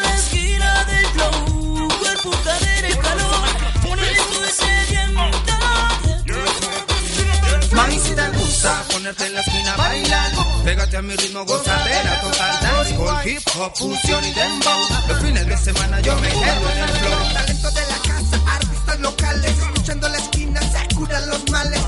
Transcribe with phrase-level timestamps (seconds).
[0.00, 3.48] la esquina del flow, cuerpo, cadera y calor.
[7.72, 10.32] Mami, si te gusta ponerte en la esquina a bailar,
[10.64, 14.80] pégate a mi ritmo, gozadera, total dance, con hip hop, fusión y dembow.
[15.06, 17.32] Los fines de semana yo me quedo en el flow.
[17.32, 21.80] Talento de la casa, artistas locales, escuchando la esquina, se curan los males,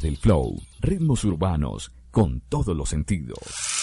[0.00, 0.56] Del flow.
[0.80, 3.81] Ritmos urbanos con todos los sentidos.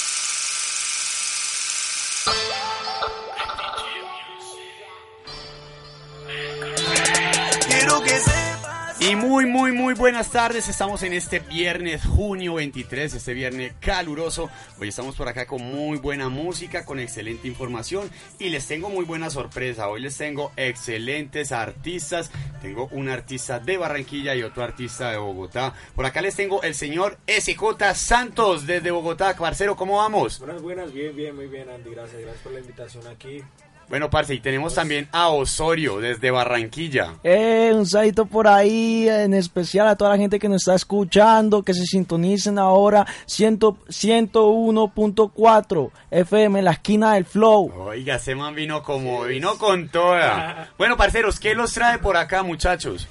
[9.02, 10.67] Y muy, muy, muy buenas tardes.
[10.67, 14.49] Estamos en este viernes, junio 23, este viernes caluroso.
[14.77, 19.06] Hoy estamos por acá con muy buena música, con excelente información y les tengo muy
[19.06, 19.88] buena sorpresa.
[19.88, 22.30] Hoy les tengo excelentes artistas.
[22.61, 25.73] Tengo un artista de Barranquilla y otro artista de Bogotá.
[25.95, 29.34] Por acá les tengo el señor SJ Santos desde Bogotá.
[29.38, 30.39] Parcero, ¿cómo vamos?
[30.39, 31.89] Buenas, buenas, bien, bien, muy bien, Andy.
[31.91, 33.41] Gracias, gracias por la invitación aquí.
[33.90, 37.16] Bueno, parce, y tenemos también a Osorio desde Barranquilla.
[37.23, 41.64] Eh, un saludito por ahí, en especial a toda la gente que nos está escuchando,
[41.64, 47.72] que se sintonicen ahora 100 101.4 FM, en la esquina del Flow.
[47.88, 50.70] Oiga, ese man vino como, vino con toda.
[50.78, 53.08] Bueno, parceros, ¿qué los trae por acá, muchachos?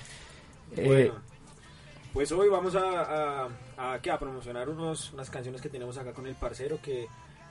[0.77, 1.15] Eh, Bueno,
[2.13, 3.49] pues hoy vamos a, a,
[3.95, 4.11] a, ¿qué?
[4.11, 7.07] a promocionar unos, unas canciones que tenemos acá con el parcero que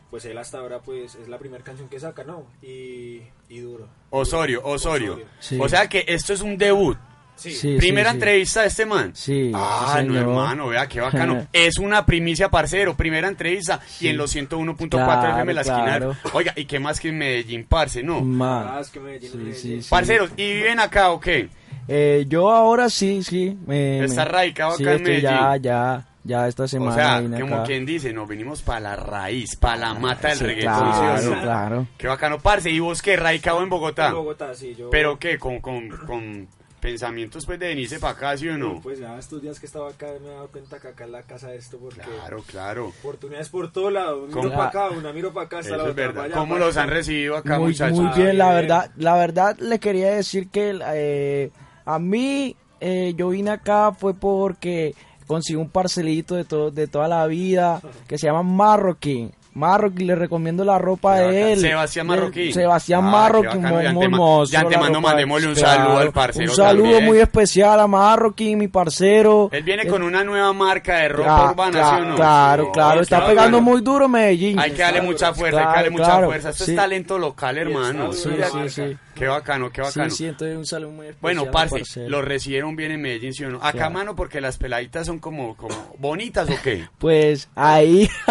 [0.09, 2.45] pues él hasta ahora pues es la primera canción que saca, ¿no?
[2.61, 3.87] Y, y duro.
[4.09, 5.13] Osorio, Osorio.
[5.13, 5.27] Osorio.
[5.39, 5.57] Sí.
[5.61, 6.97] O sea que esto es un debut.
[7.35, 7.75] Sí, Sí.
[7.77, 9.11] Primera entrevista de este man.
[9.13, 10.23] Sí, Ah, sí, no, señor.
[10.29, 11.45] hermano, vea qué bacano.
[11.53, 12.97] es una primicia, parcero.
[12.97, 15.83] Primera entrevista y en los 101.4 Claro, FM la esquina.
[15.83, 16.15] claro.
[16.33, 18.01] Oiga, ¿y qué más que en Medellín, parce?
[18.01, 18.17] No.
[18.17, 18.79] Ah, Man.
[18.81, 19.55] es que Medellín, Sí, Medellín.
[19.55, 19.87] sí, sí.
[19.89, 21.49] Parceros, ¿y viven acá o qué?
[21.87, 23.55] Eh, yo ahora sí, sí.
[23.67, 25.61] Me, Está me- radicado sí, acá en estoy ya, Medellín.
[25.63, 27.63] ya, ya esta O semana sea, vine como acá.
[27.63, 30.93] quien dice, nos venimos para la raíz, para la mata del Sí, reggaetón.
[30.93, 31.41] ¿sí o claro, no?
[31.41, 31.87] claro.
[31.97, 32.69] Qué bacano, parce.
[32.69, 33.15] ¿Y vos qué?
[33.17, 34.09] Radicado en Bogotá.
[34.09, 34.89] En Bogotá, sí, yo...
[34.89, 35.39] ¿Pero qué?
[35.39, 36.47] ¿Con, con, con
[36.79, 38.79] pensamientos pues de venirse para acá, sí o no?
[38.81, 41.23] Pues ya estos días que estaba acá me he dado cuenta que acá es la
[41.23, 42.01] casa de esto porque...
[42.01, 42.87] Claro, claro.
[42.99, 45.95] Oportunidades por todo lado, miro para acá, una miro para acá, hasta Eso la es
[45.95, 46.25] verdad.
[46.25, 47.97] allá, ¿Cómo los han recibido acá, muy, muchachos?
[47.97, 51.49] muy Ah, bien, la verdad, la verdad le quería decir que eh,
[51.85, 54.93] a mí eh, yo vine acá fue porque
[55.27, 59.31] conseguí un parcelito de to- de toda la vida que se llama Marroquín.
[59.57, 61.59] Marroquín, le recomiendo la ropa de él.
[61.59, 62.53] Sebastián Marroquín.
[62.53, 63.59] Sebastián Ah, bacano.
[63.93, 64.57] muy, hermoso.
[64.57, 65.07] antemano la ropa.
[65.09, 67.05] mandémosle un saludo al parcero Un saludo también.
[67.05, 69.49] muy especial a Marroquín, mi parcero.
[69.51, 72.15] Él viene con una nueva marca de ropa urbana, cla- ¿sí o no?
[72.15, 72.69] Claro, Sí.
[72.73, 74.59] claro, Oh, está pegando muy duro Medellín.
[74.59, 76.27] Hay que darle mucha fuerza, hay que darle Claro, mucha claro.
[76.27, 76.49] fuerza.
[76.49, 76.71] Esto Sí.
[76.71, 78.13] es talento local, hermano.
[78.13, 78.97] Sí, Sí, sí.
[79.15, 80.11] Qué bacano, qué bacano.
[80.11, 81.21] Sí, sí, entonces un saludo muy especial.
[81.21, 82.07] Bueno, parce, parcero.
[82.09, 83.57] lo recibieron bien en Medellín, ¿sí o no?
[83.57, 83.91] Acá, Claro.
[83.91, 86.87] mano, porque las peladitas son como, como bonitas, ¿o qué?
[86.99, 88.07] Pues ahí.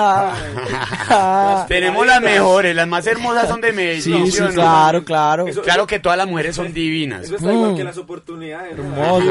[1.69, 5.47] Tenemos las mejores, las más hermosas son de Medellín, sí, ¿sí, claro, claro.
[5.49, 7.23] Eso- Claro que todas las mujeres son divinas.
[7.25, 7.77] Eso está igual Mm.
[7.77, 8.79] que las oportunidades,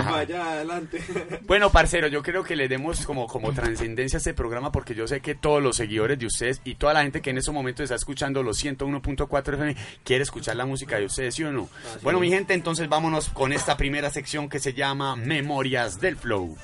[0.07, 1.01] allá, adelante.
[1.47, 5.07] Bueno, parcero, yo creo que le demos como, como trascendencia a este programa porque yo
[5.07, 7.83] sé que todos los seguidores de ustedes y toda la gente que en estos momentos
[7.83, 11.69] está escuchando los 101.4 FM quiere escuchar la música de ustedes, ¿sí o no?
[12.01, 16.57] Bueno, mi gente, entonces vámonos con esta primera sección que se llama Memorias del Flow.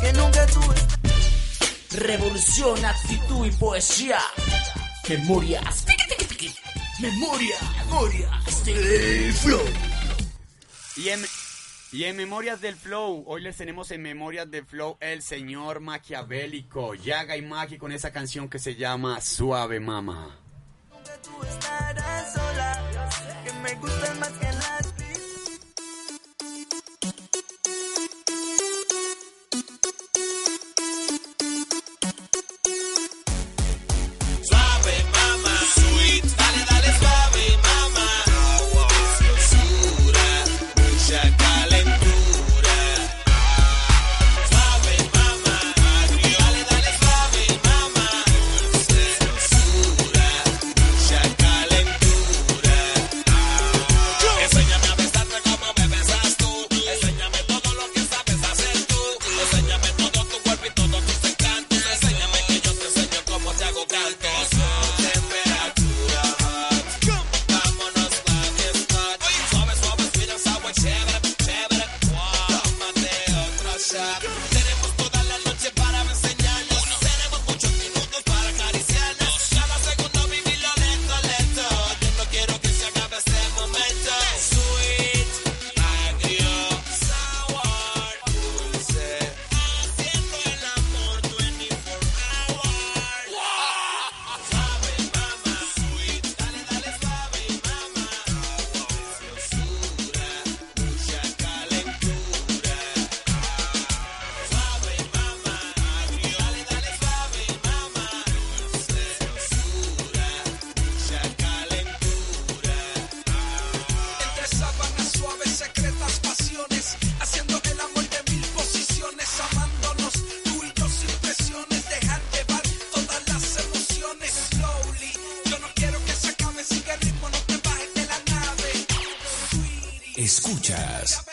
[0.00, 1.13] que nunca tuve.
[1.96, 4.18] Revolución, actitud y poesía.
[5.08, 5.86] Memorias.
[7.00, 9.62] Memoria, memorias del flow.
[10.96, 11.24] Y en,
[11.92, 16.94] y en Memorias del Flow, hoy les tenemos en Memorias del Flow el señor maquiavélico,
[16.94, 20.38] Yaga y Maki con esa canción que se llama Suave Mama.
[21.22, 22.82] Tú estarás sola.
[23.44, 24.83] Que me gustan más que las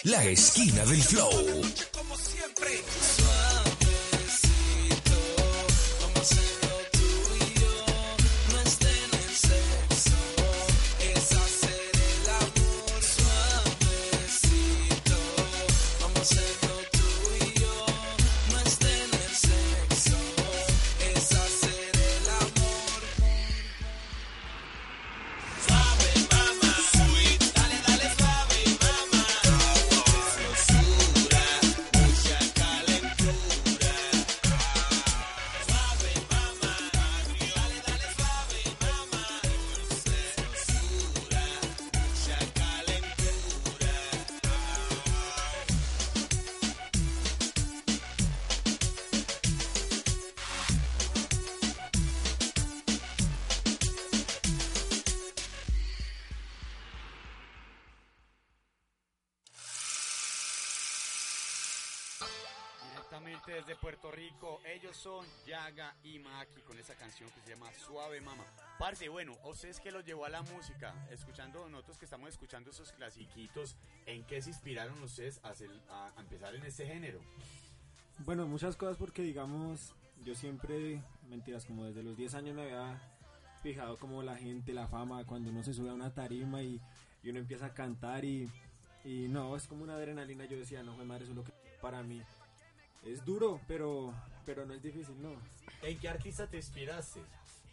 [0.04, 1.91] La esquina del flow.
[69.72, 70.94] Ustedes que los llevó a la música?
[71.12, 76.12] Escuchando, nosotros que estamos escuchando esos clasiquitos, ¿en qué se inspiraron ustedes a, hacer- a-
[76.20, 77.22] empezar en este género?
[78.20, 79.94] Bueno, muchas cosas porque digamos,
[80.26, 83.02] yo siempre, mentiras, como desde los 10 años me había
[83.64, 86.82] fijado como la gente, la fama, cuando uno se sube a una tarima y,
[87.24, 88.52] y uno empieza a cantar y,
[89.06, 92.04] y no, es como una adrenalina, yo decía, no, madre, eso es lo que para
[92.04, 92.22] mí.
[93.06, 94.14] Es duro, pero,
[94.46, 95.32] pero no es difícil, no.
[95.82, 97.22] ¿En qué artista te inspiraste?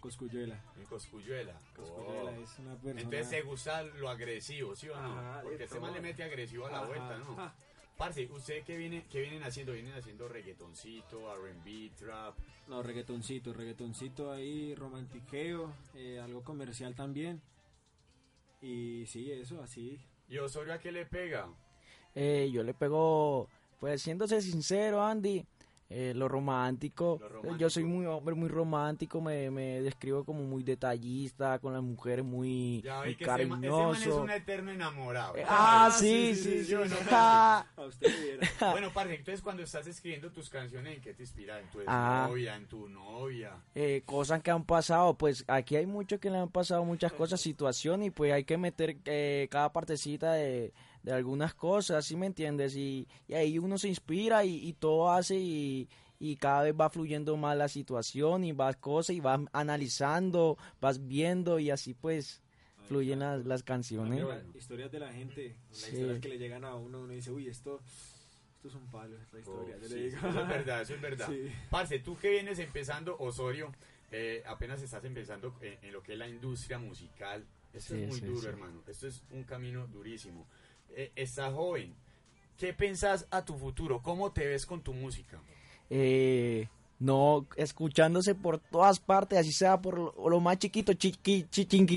[0.00, 0.62] Coscuyuela.
[0.77, 1.61] En Coscuyuela.
[1.75, 2.43] Coscuyuela Oh.
[2.43, 3.00] es una persona...
[3.00, 5.19] Entonces te gusta lo agresivo, ¿sí o no?
[5.19, 7.53] Ajá, Porque este man le mete agresivo a la Ajá, vuelta, ¿no?
[7.97, 9.73] Parce, ¿ustedes qué, viene, qué vienen haciendo?
[9.73, 12.37] ¿Vienen haciendo reggaetoncito, R&B, trap?
[12.69, 17.43] No, reggaetoncito, reggaetoncito ahí, romantiqueo, eh, algo comercial también.
[18.61, 19.99] Y sí, eso, así.
[20.29, 21.49] ¿Y Osorio a qué le pega?
[22.15, 23.49] Eh, yo le pego,
[23.81, 25.45] pues siéndose sincero, Andy,
[25.90, 27.17] eh, lo, romántico.
[27.20, 27.56] Lo Eh, romántico.
[27.58, 32.25] Yo soy muy hombre, muy romántico, me, me describo como muy detallista, con las mujeres
[32.25, 34.23] muy, Ya muy que ese man, ese man es cariñoso.
[34.23, 35.37] un eterno enamorado.
[35.37, 36.64] Eh, ah, sí, sí, sí.
[36.64, 36.81] ¿sí no?
[37.11, 38.08] Ah, A usted.
[38.73, 41.58] Bueno, parce, entonces cuando estás escribiendo tus canciones, ¿en qué te inspira?
[41.61, 42.26] ¿En tu Ah.
[42.29, 43.56] novia, en tu novia?
[43.75, 47.40] eh, cosas que han pasado, pues aquí hay muchos que le han pasado muchas cosas,
[47.40, 50.73] situaciones, y pues hay que meter eh, cada partecita de,
[51.03, 52.77] de algunas cosas, ¿sí me entiendes?
[52.77, 56.91] Y, y ahí uno se inspira y, y todo hace y, y cada vez va
[56.91, 62.43] fluyendo más la situación y vas cosas y vas analizando, vas viendo y así pues
[62.88, 64.25] fluyen las, las canciones.
[64.55, 65.93] Historias de la gente, las Sí.
[65.93, 67.81] historias que le llegan a uno, uno dice, uy, esto,
[68.57, 69.76] esto es un palo, esta historia.
[69.76, 70.19] Oh, yo sí, le digo.
[70.21, 71.28] sí, eso es verdad, eso es verdad.
[71.31, 71.52] Sí.
[71.71, 73.73] Parce, tú que vienes empezando, Osorio,
[74.11, 77.45] eh, apenas estás empezando en, en lo que es la industria musical.
[77.75, 78.47] Esto Sí, es muy sí, duro, sí.
[78.49, 78.83] hermano.
[78.87, 80.47] Esto es un camino durísimo.
[80.97, 81.95] Eh, estás joven.
[82.57, 84.00] ¿Qué pensás a tu futuro?
[84.02, 85.38] ¿Cómo te ves con tu música?
[85.90, 86.68] eh,
[87.00, 91.97] no escuchándose por todas partes, así sea por lo, lo más chiquito, chiqui, chichingui,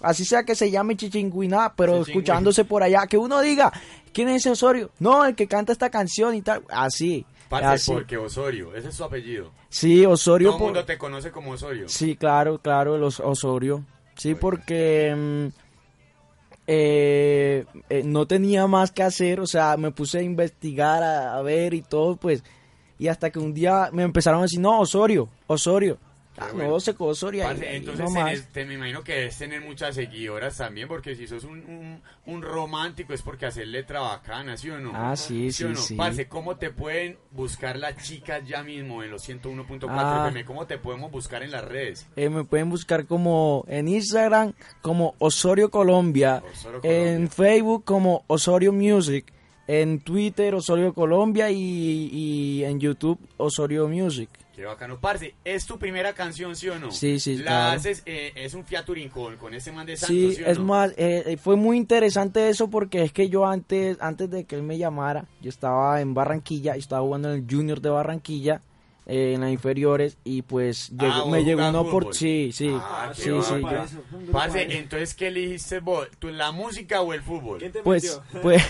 [0.00, 3.70] así sea que se llame chichingüiná, pero escuchándose por allá, que uno diga,
[4.14, 4.90] ¿quién es ese Osorio?
[5.00, 7.92] No, el que canta esta canción y tal, así, Parce, así.
[7.92, 9.50] porque Osorio, ese es su apellido.
[9.68, 11.88] Sí, Osorio, Todo el por- mundo te conoce como Osorio.
[11.88, 13.84] sí, claro, claro, los Osorio,
[14.16, 15.71] sí, porque mm,
[16.66, 21.42] eh, eh, no tenía más que hacer, o sea, me puse a investigar, a, a
[21.42, 22.42] ver y todo, pues,
[22.98, 25.98] y hasta que un día me empezaron a decir, no, Osorio, Osorio.
[26.38, 26.70] Ah, bueno.
[26.70, 27.44] no, se.
[27.44, 31.44] Parce, ahí, entonces te, me imagino que debes tener muchas seguidoras también, porque si sos
[31.44, 34.92] un, un, un romántico es porque hacer letra bacana, ¿sí o no?
[34.94, 35.76] Ah, sí, sí, no?
[35.76, 35.94] sí.
[35.94, 40.24] Parce, ¿cómo te pueden buscar las chicas ya mismo en los 101.4 Ah.
[40.28, 40.44] FM?
[40.46, 42.06] ¿Cómo te podemos buscar en las redes?
[42.16, 47.12] Eh, me pueden buscar como en Instagram como Osorio Colombia, Osorio Colombia.
[47.14, 49.32] en Facebook como Osorio Music,
[49.66, 54.30] en Twitter Osorio Colombia y, y en YouTube Osorio Music.
[54.54, 54.98] Qué bacano.
[55.00, 56.90] Parce, ¿es tu primera canción, sí o no?
[56.92, 57.70] Sí, sí, La claro.
[57.78, 60.58] haces, eh, es un featuring con, con ese man de Santos, Sí, ¿sí o es
[60.58, 60.64] no?
[60.64, 64.54] más, eh, eh, fue muy interesante eso porque es que yo antes, antes de que
[64.56, 68.60] él me llamara, yo estaba en Barranquilla, estaba jugando en el Junior de Barranquilla,
[69.06, 72.70] eh, en las inferiores, y pues llegó- Ah, me vos llegó una oportunidad, sí, sí,
[72.72, 73.54] Ah, sí, sí,
[74.70, 76.08] entonces, ¿qué elegiste vos?
[76.18, 77.58] ¿Tú, ¿La música o el fútbol?
[77.58, 78.22] ¿Quién te Pues, metió?
[78.42, 78.62] pues,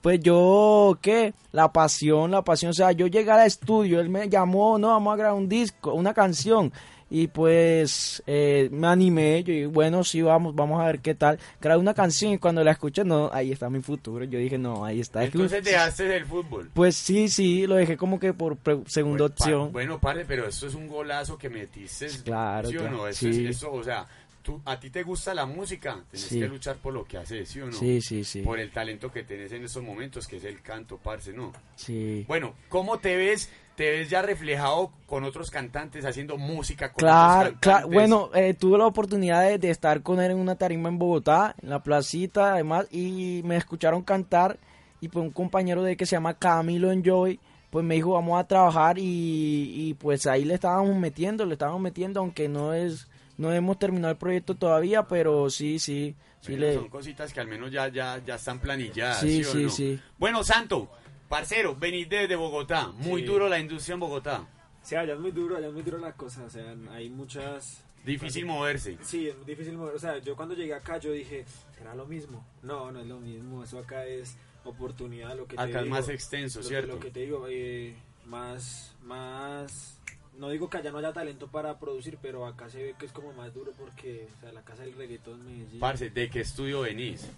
[0.00, 1.32] pues yo, ¿qué?
[1.52, 2.70] La pasión, la pasión.
[2.70, 5.94] O sea, yo llegué al estudio, él me llamó, no, vamos a grabar un disco,
[5.94, 6.72] una canción.
[7.12, 11.40] Y pues eh, me animé, yo dije, bueno, sí, vamos, vamos a ver qué tal.
[11.60, 14.24] Grabé una canción y cuando la escuché, no, ahí está mi futuro.
[14.24, 15.24] Yo dije, no, ahí está.
[15.24, 16.70] Entonces dejaste el fútbol.
[16.72, 19.72] Pues sí, sí, lo dejé como que por segunda pa- opción.
[19.72, 22.06] Bueno, padre, pero esto es un golazo que metiste.
[22.24, 23.12] Claro, ¿Sí o claro, no?
[23.12, 23.46] Sí.
[23.46, 24.06] es, o sea,
[24.42, 26.38] tú a ti te gusta la música, tienes Sí.
[26.38, 27.72] que luchar por lo que haces, ¿sí o no?
[27.72, 28.42] Sí, sí, sí.
[28.42, 31.52] Por el talento que tenés en estos momentos, que es el canto, parce, ¿no?
[31.74, 32.24] Sí.
[32.28, 33.50] Bueno, ¿cómo te ves?
[33.80, 37.88] ¿Te ves ya reflejado con otros cantantes haciendo música con Claro, otros claro.
[37.88, 41.54] Bueno, eh, tuve la oportunidad de, de estar con él en una tarima en Bogotá,
[41.62, 44.58] en la placita, además, y me escucharon cantar.
[45.00, 48.38] Y pues un compañero de él que se llama Camilo Enjoy, pues me dijo, vamos
[48.38, 48.98] a trabajar.
[48.98, 53.08] Y, y pues ahí le estábamos metiendo, le estábamos metiendo, aunque no es
[53.38, 56.74] no hemos terminado el proyecto todavía, pero sí, sí, sí le...
[56.74, 59.20] Son cositas que al menos ya, ya, ya están planilladas.
[59.20, 59.70] Sí, ¿sí, o sí, no?
[59.70, 60.00] sí.
[60.18, 60.90] Bueno, Santo,
[61.30, 62.88] parcero, venís desde Bogotá.
[62.88, 63.26] Muy Sí.
[63.28, 64.46] duro la industria en Bogotá.
[64.82, 67.82] Sí, allá es muy duro, allá es muy duro la cosa, o sea, hay muchas...
[68.04, 68.98] Difícil moverse.
[69.02, 71.44] Sí, es difícil mover, o sea, yo cuando llegué acá yo dije,
[71.76, 72.44] ¿será lo mismo?
[72.62, 75.96] No, no es lo mismo, eso acá es oportunidad, lo que te Acá es digo,
[75.96, 76.94] más extenso, lo ¿cierto?
[76.94, 77.94] Lo que te digo, eh,
[78.26, 80.00] más, más,
[80.38, 83.12] no digo que allá no haya talento para producir, pero acá se ve que es
[83.12, 85.78] como más duro porque, o sea, la casa del reggaetón Medellín.
[85.78, 87.30] Parce, ¿de qué estudio venís?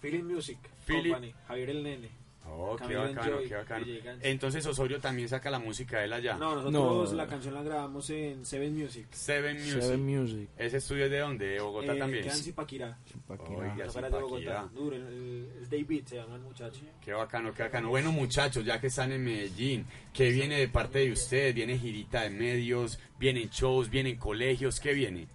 [0.00, 2.08] Feeling Music Philip- Company, Javier el Nene.
[2.54, 3.86] Oh, qué Camilo bacano, Enjoy, qué bacano.
[4.20, 6.34] Entonces Osorio también saca la música de él allá.
[6.36, 9.06] No, nosotros la canción la grabamos en Seven Music.
[9.10, 9.80] Seven Music.
[9.80, 10.48] Seven Music.
[10.58, 11.46] ¿Ese estudio es de dónde?
[11.46, 12.24] ¿De Bogotá Eh, también?
[12.24, 12.98] queda en Zipaquirá.
[13.28, 14.20] Oiga, afuera de.
[14.20, 14.68] Bogotá.
[14.74, 16.80] Duro, el David se llama el muchacho.
[17.02, 17.88] Qué bacano, qué bacano.
[17.88, 21.54] Bueno, muchachos, ya que están en Medellín, ¿qué viene de parte de ustedes?
[21.54, 22.98] ¿Viene girita de medios?
[23.18, 23.88] ¿Vienen shows?
[23.88, 24.78] ¿Vienen colegios?
[24.78, 25.26] ¿Qué viene?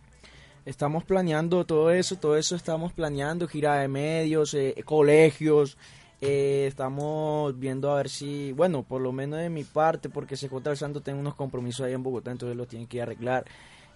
[0.65, 5.77] Estamos planeando todo eso, todo eso estamos planeando, gira de medios, eh, colegios,
[6.21, 10.75] eh, estamos viendo a ver si, bueno, por lo menos de mi parte, porque CJ
[10.75, 13.45] Santo tengo unos compromisos ahí en Bogotá, entonces los tienen que arreglar.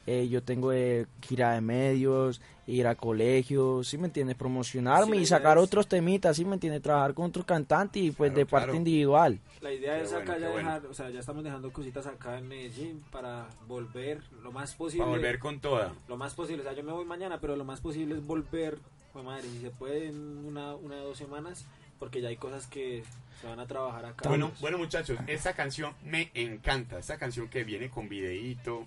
[0.08, 4.36] Eh, yo tengo eh, gira de medios, ir a colegios, ¿sí me entiendes?
[4.36, 6.82] Promocionarme Sí, y sacar es- otros temitas, ¿sí me entiendes?
[6.82, 9.40] Trabajar con otros cantantes y pues Claro, de parte individual.
[9.62, 10.70] La idea Qué es acá ya bueno.
[10.70, 15.06] dejar, o sea, ya estamos dejando cositas acá en Medellín para volver lo más posible.
[15.06, 15.94] Para volver con toda.
[16.08, 18.80] Lo más posible, o sea, yo me voy mañana, pero lo más posible es volver,
[19.14, 21.68] pues madre, si se puede en una, una o dos semanas,
[22.02, 23.04] porque ya hay cosas que
[23.40, 24.28] se van a trabajar acá.
[24.28, 26.98] Bueno, bueno muchachos, esta canción me encanta.
[26.98, 28.86] Esta canción que viene con videíto.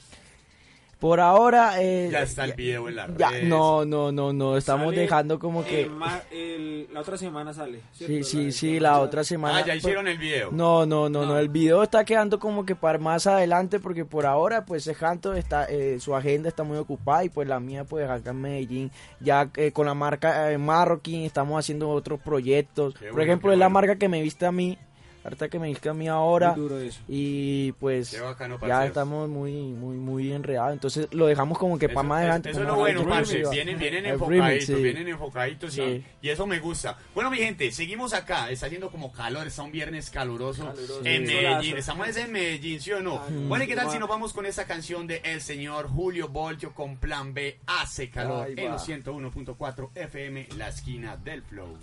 [1.04, 1.82] Por ahora...
[1.82, 3.44] eh, Ya está el video en las ya, redes.
[3.46, 5.82] no, no, no, no, estamos Sale dejando como que...
[5.82, 7.80] el ma- el- la otra semana sale.
[7.92, 8.24] Sí, ¿cierto?
[8.26, 9.58] sí, sí, la otra semana.
[9.58, 10.50] Ah, ya pues, hicieron el video.
[10.50, 11.38] No, no, no, no, No.
[11.38, 15.66] el video está quedando como que para más adelante porque por ahora pues Sejanto está,
[15.66, 19.50] eh, su agenda está muy ocupada y pues la mía pues acá en Medellín, ya
[19.56, 22.94] eh, con la marca eh, Marroquín estamos haciendo otros proyectos.
[22.94, 24.78] Qué por bueno, ejemplo, es la marca que me viste a mí,
[25.24, 27.00] ahorita que me viste a mí ahora Muy duro eso.
[27.08, 31.94] y pues bacano, ya estamos muy, muy, muy enredados, entonces lo dejamos como que Eso,
[31.94, 32.50] para más adelante.
[32.50, 33.42] eso es lo bueno, parce.
[33.50, 34.74] Vienen, vienen enfocaditos, remix, sí.
[34.74, 36.04] vienen enfocaditos y- Sí.
[36.22, 36.96] y, eso me gusta.
[37.14, 38.50] Bueno, mi gente, seguimos acá.
[38.50, 41.00] Está haciendo como calor, está un viernes caluroso, Caluroso.
[41.04, 41.34] en Sí.
[41.34, 41.70] Medellín.
[41.70, 41.76] Solazo.
[41.78, 43.16] Estamos en Medellín, ¿sí o no?
[43.16, 43.92] Ah, Bueno, ¿y qué tal va.
[43.92, 47.58] si nos vamos con esa canción de El Señor Julio Voltio con Plan B?
[47.66, 51.76] Hace calor Ahí en los 101.4 FM, la esquina del flow.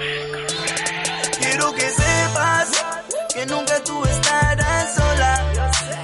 [0.00, 2.68] Quiero que sepas
[3.34, 5.52] que nunca tú estarás sola.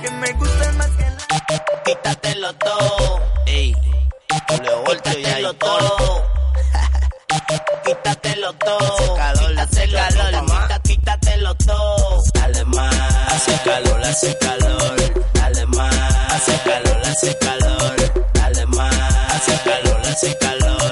[0.03, 1.83] Que me gustas más que la.
[1.83, 3.21] Quítatelo todo.
[3.47, 3.75] Ey,
[4.85, 5.97] Voltio ya hay todo.
[7.87, 9.17] Quítatelo todo.
[9.17, 12.23] Hace calor, hace calor, quita, quítatelo todo.
[12.35, 12.95] Dale más.
[13.33, 14.97] Hace calor, hace calor.
[15.33, 15.95] Dale más.
[16.35, 17.97] Hace calor, hace calor.
[18.35, 18.95] Dale más.
[19.31, 20.86] Hace calor, hace calor.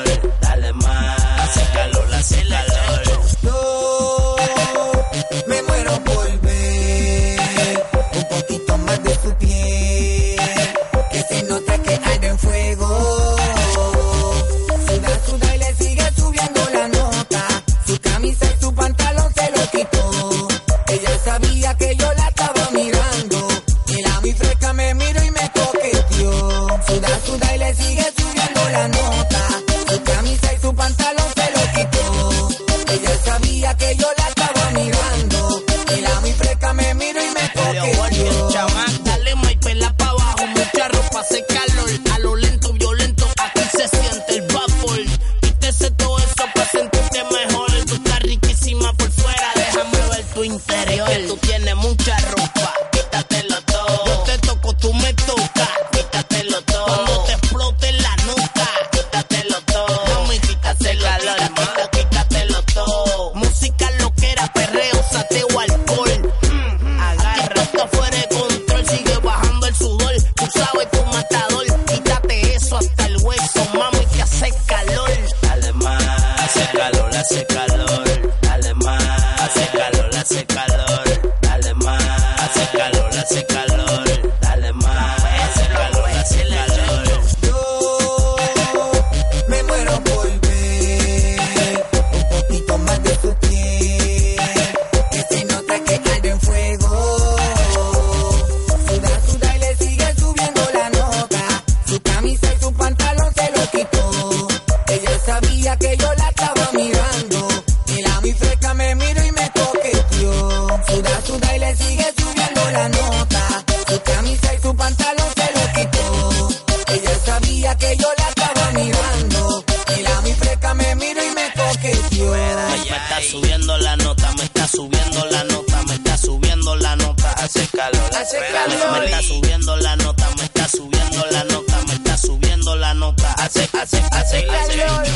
[123.05, 127.33] Me está subiendo la nota, me está subiendo la nota, me está subiendo la nota,
[127.33, 128.99] hace calor, hace calor.
[128.99, 133.33] Me está subiendo la nota, me está subiendo la nota, me está subiendo la nota,
[133.35, 135.07] hace, hace, hace, hace calor.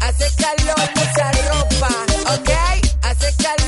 [0.00, 1.88] Hace calor, mucha ropa,
[2.34, 2.50] ¿ok?
[3.02, 3.63] Hace calor.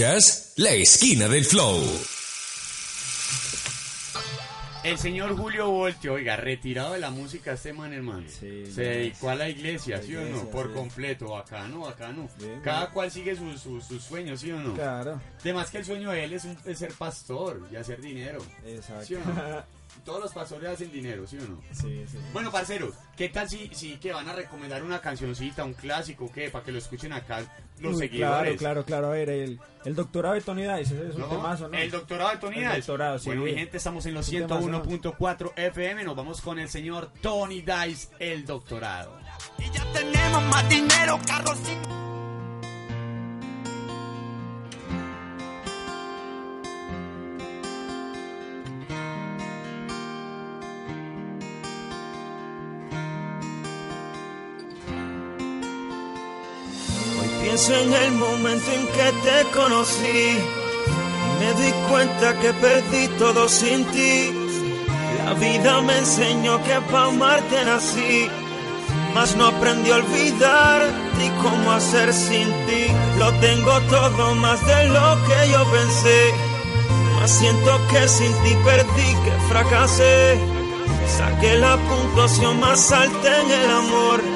[0.00, 1.80] Escuchas La Esquina del Flow.
[4.84, 8.26] El señor Julio Voltio, oiga, retirado de la música este man, hermano.
[8.28, 10.50] Sí, Se dedicó a la iglesia, La ¿sí o no?
[10.50, 10.74] Por sí.
[10.74, 12.28] completo, bacano, bacano.
[12.38, 12.92] Bien, Cada bien.
[12.92, 14.74] cual sigue sus sus- sus sueños, ¿sí o no?
[14.74, 18.44] Claro, Además que el sueño de él es, un- es ser pastor y hacer dinero.
[18.66, 19.06] exacto.
[19.06, 19.24] ¿Sí o no?
[20.06, 21.60] Todos los pastores hacen dinero, ¿sí o no?
[21.72, 22.16] sí, sí.
[22.32, 26.48] Bueno, parceros, ¿qué tal si, si que van a recomendar una cancioncita, un clásico, qué?
[26.48, 27.40] Para que lo escuchen acá
[27.80, 28.56] los Uy, seguidores.
[28.56, 29.06] Claro, claro, claro.
[29.08, 31.26] A ver, el, el doctorado de Tony Dice, ese es un ¿No?
[31.28, 31.76] temazo, ¿no?
[31.76, 32.76] El doctorado de Tony El Dice.
[32.76, 33.26] doctorado, sí.
[33.26, 34.84] Bueno, mi gente, estamos en los Un temazo, ¿no?
[34.84, 36.04] 101.4 FM.
[36.04, 39.18] Nos vamos con el señor Tony Dice, el doctorado.
[39.58, 41.58] Y ya tenemos más dinero, carros.
[57.56, 60.04] En el momento en que te conocí.
[60.04, 64.30] y Me di cuenta que perdí todo sin ti.
[65.24, 68.28] La vida me enseñó que pa' amarte nací.
[69.14, 70.82] Mas no aprendí a olvidar
[71.18, 72.84] ni cómo hacer sin ti.
[73.18, 76.34] Lo tengo todo más de lo que yo pensé.
[77.18, 80.38] Mas siento que sin ti perdí, que fracasé.
[81.16, 84.35] Saqué la puntuación más alta en el amor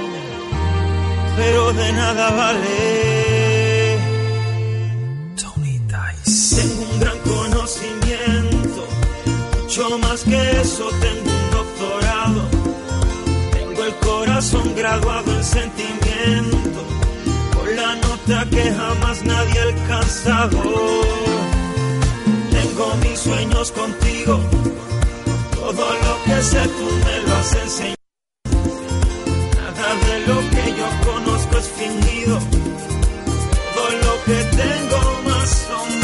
[1.40, 3.98] pero de nada vale.
[5.40, 5.80] Tony
[6.24, 6.56] Dice.
[6.56, 8.82] Tengo un gran conocimiento,
[9.56, 12.42] mucho más que eso, tengo un doctorado.
[13.56, 16.80] Tengo el corazón graduado en sentimiento,
[17.54, 20.62] con la nota que jamás nadie ha alcanzado.
[22.56, 24.40] Tengo mis sueños contigo,
[25.54, 27.99] todo lo que sé tú me lo has enseñado.
[35.70, 35.99] Más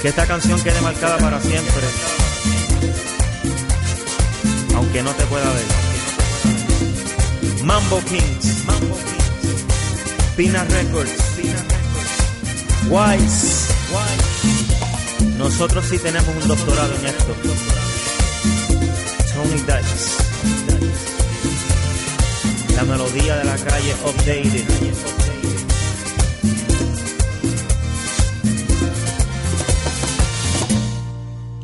[0.00, 1.82] Que esta canción quede marcada para siempre.
[4.76, 5.66] Aunque no te pueda ver.
[7.64, 8.64] Mambo Kings.
[8.64, 9.64] Mambo Kings.
[10.36, 11.10] Pina Records.
[11.36, 11.78] Pina Records.
[12.88, 13.74] Wise.
[13.90, 15.36] Wise.
[15.36, 17.34] Nosotros sí tenemos un doctorado en esto.
[19.34, 20.22] Tony Dice.
[22.76, 25.27] La melodía de la calle updated.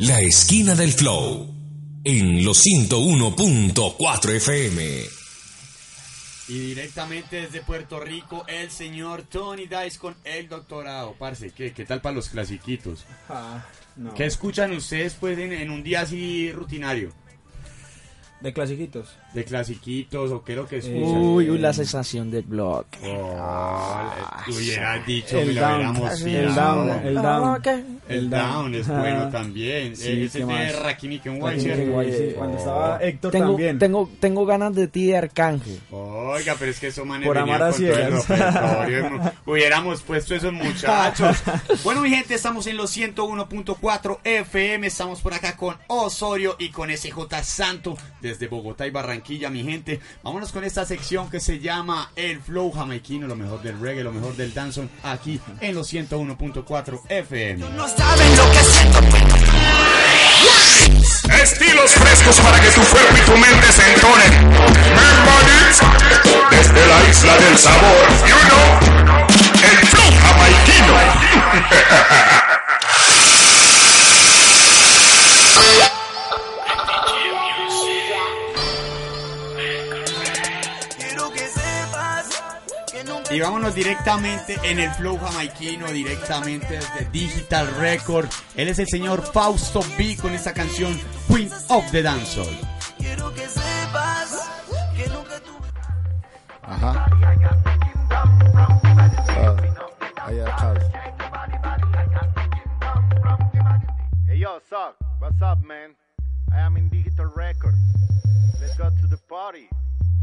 [0.06, 1.54] La esquina del flow.
[2.04, 5.00] En los 101.4 FM.
[6.48, 11.14] Y directamente desde Puerto Rico, el señor Tony Dice con el doctorado.
[11.18, 13.06] Parce, ¿qué, qué tal para los clasiquitos?
[13.30, 13.64] Ah,
[13.96, 14.12] no.
[14.12, 17.10] ¿Qué escuchan ustedes pues en, en un día así rutinario?
[18.44, 19.16] De clasiquitos.
[19.32, 21.00] ¿De clasiquitos o qué es lo que escuchan?
[21.02, 22.84] Uy, uy, la sensación del blog.
[23.02, 24.12] Oh,
[24.46, 27.62] le hubieras dicho, El down, hubiéramos el down, el down.
[27.64, 28.74] El El down down.
[28.74, 29.96] es bueno también.
[29.96, 30.78] Sí, Eh, Ese ¿qué es de más?
[30.82, 33.78] Rakim y Ken Rakim y White, Ken White, sí, cuando estaba Héctor tengo, también.
[33.78, 35.80] Tengo, tengo ganas de ti de Arcángel.
[35.90, 39.32] Oiga, pero es que esos manes Por amar a repertorio.
[39.46, 41.38] Hubiéramos puesto esos muchachos.
[41.82, 44.86] Bueno, mi gente, estamos en los 101.4 FM.
[44.86, 47.96] Estamos por acá con Osorio y con SJ Santo
[48.34, 50.00] desde Bogotá y Barranquilla, mi gente.
[50.22, 54.10] Vámonos con esta sección que se llama El Flow Jamaiquino, lo mejor del reggae, lo
[54.12, 57.64] mejor del dancehall, aquí en los 101.4 FM.
[57.70, 58.98] No saben lo que siento.
[61.42, 64.50] Estilos frescos para que tu cuerpo y tu mente se entonen.
[66.50, 68.08] Desde la isla del sabor.
[68.26, 68.80] You know,
[69.62, 70.94] el flow jamaiquino.
[83.34, 88.28] Y vámonos directamente en el flow jamaiquino, directamente desde Digital Record.
[88.54, 92.56] Él es el señor Fausto B con esta canción Queen of the Dancehall.
[92.96, 94.50] quiero que sepas
[94.94, 95.68] que nunca tuve
[96.62, 97.06] Ajá.
[97.06, 97.10] Ah.
[104.28, 105.96] Hey yo, Sock, what's up, man?
[106.52, 107.78] I am in Digital Records.
[108.60, 109.68] Let's go to the party.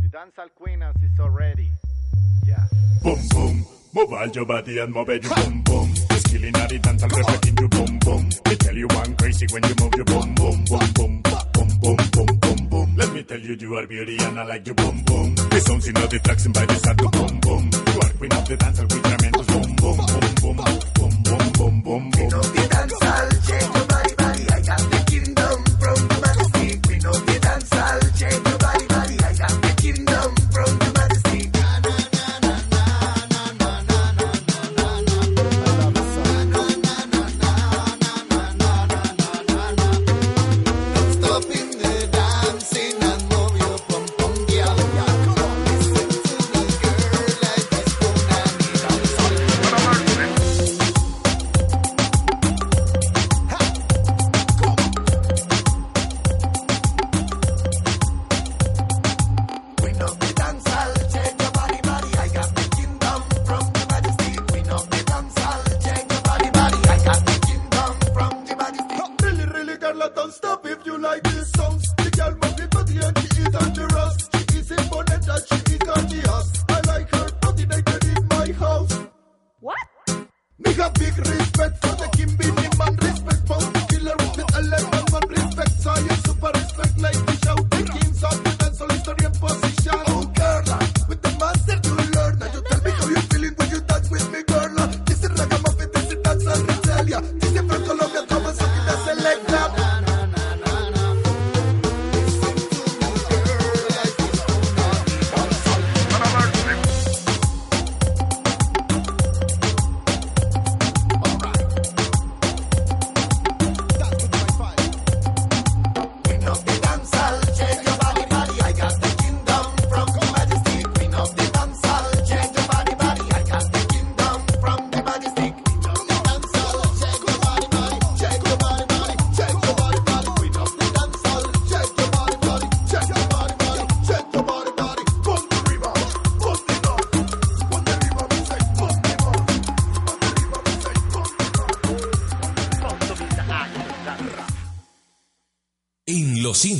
[0.02, 1.71] The dancehall queen is already.
[2.45, 2.65] Yeah.
[3.04, 5.93] Boom boom, move all your body and move your boom boom.
[6.12, 8.30] It's killing all the dance and reflecting your boom boom.
[8.47, 11.97] Me tell you one crazy when you move your boom boom boom boom boom boom
[12.12, 12.95] boom boom boom.
[12.97, 15.36] Let me tell you you are beauty and I like your boom boom.
[15.36, 17.69] The sounds in all the tracks and by the start to boom boom.
[17.73, 21.82] You are queen of the dance and with tremendous boom boom boom boom boom boom
[21.82, 22.61] boom boom boom.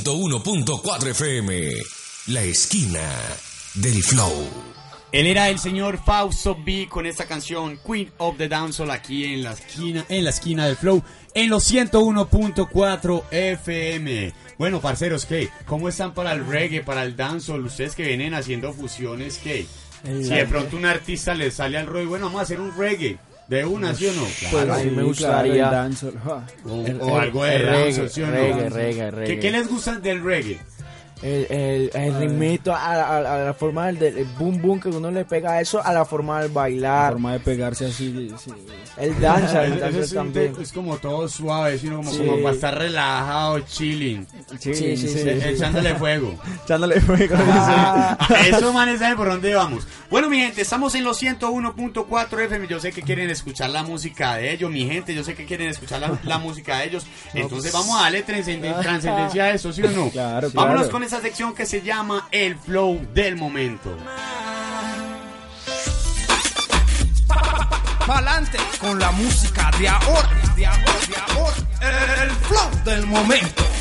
[0.02, 1.76] 101.4 FM.
[2.26, 3.08] La esquina
[3.74, 4.32] del flow.
[5.12, 9.44] Él era el señor Fausto B con esta canción Queen of the Dancehall aquí en
[9.44, 14.32] la esquina, en la esquina del flow, en los 101.4 FM.
[14.58, 15.50] Bueno, parceros, ¿qué?
[15.66, 17.64] ¿Cómo están para el reggae, para el dancehall?
[17.64, 19.66] Ustedes que vienen haciendo fusiones, ¿qué?
[20.04, 23.18] Si de pronto un artista le sale al rollo, bueno, vamos a hacer un reggae.
[23.48, 24.26] De una, ¿sí o no?
[24.50, 26.46] Pues a mí me gustaría- el dancehall, ja.
[27.00, 28.32] O, algo de dancehall, reggae, ¿sí o no?
[28.32, 29.38] reggae, reggae, ¿Qué, reggae.
[29.40, 30.58] qué les gusta del reggae?
[31.22, 35.10] El, el, el ritmito, a, a- a la forma del, del boom boom que uno
[35.10, 37.12] le pega a eso, a la forma del La bailar.
[37.12, 38.28] forma de pegarse así.
[38.38, 38.50] sí.
[38.96, 40.52] El danza, el danza es, también.
[40.60, 42.18] es como todo suave, sino como, Sí.
[42.18, 44.26] como para estar relajado, chilling,
[44.58, 45.28] Sí, sí, sí, sí.
[45.28, 46.34] echándole fuego.
[46.64, 47.36] Echándole fuego.
[47.38, 49.86] Ah, Eso manes saben por dónde vamos.
[50.10, 52.66] Bueno, mi gente, estamos en los 101.4 FM.
[52.68, 55.14] Yo sé que quieren escuchar la música de ellos, mi gente.
[55.14, 57.06] Yo sé que quieren escuchar la, la música de ellos.
[57.32, 60.10] Entonces vamos a darle transcenden- trascendencia a eso, ¿sí o no?
[60.10, 60.90] Claro, Vámonos claro.
[60.92, 63.94] con esa sección que se llama El Flow del Momento.
[68.06, 72.22] Pa'lante con la música de ahora, de ahora, de ahora.
[72.22, 73.71] El flow del momento.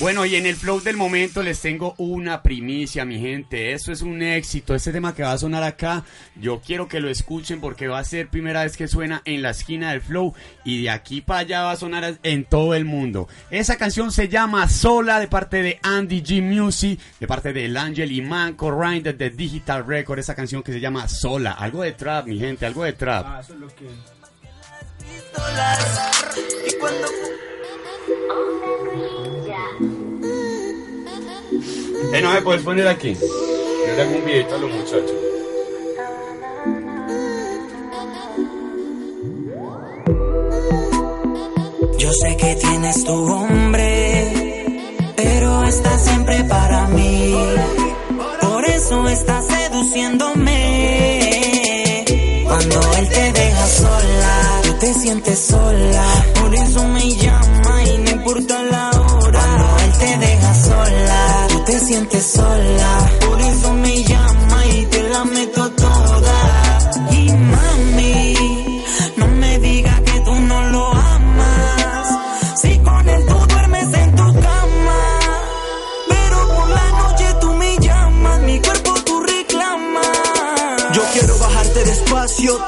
[0.00, 3.72] Bueno, y en el flow del momento les tengo una primicia, mi gente.
[3.72, 4.74] Eso es un éxito.
[4.74, 6.04] Este tema que va a sonar acá,
[6.34, 9.50] yo quiero que lo escuchen porque va a ser primera vez que suena en la
[9.50, 13.28] esquina del flow y de aquí para allá va a sonar en todo el mundo.
[13.52, 17.76] Esa canción se llama Sola de parte de Andy G Music, de parte de El
[17.76, 20.18] Angel y Manco Ryan de The Digital Record.
[20.18, 21.52] Esa canción que se llama Sola.
[21.52, 23.26] Algo de trap, mi gente, algo de trap.
[23.28, 23.84] Ah, eso es lo que.
[26.66, 27.06] Y cuando
[32.12, 33.14] Eh, no me puedes poner aquí.
[33.14, 35.12] Yo le hago un videito a los muchachos.
[41.98, 44.72] Yo sé que tienes tu hombre,
[45.16, 47.34] pero está siempre para mí.
[48.40, 52.04] Por eso está seduciéndome.
[52.44, 56.26] Cuando él te deja sola, tú te sientes sola.
[56.40, 57.63] Por eso me llama
[58.24, 59.40] importa la hora.
[59.40, 63.10] Cuando él te deja sola, tú te sientes sola.
[63.26, 64.03] Por eso me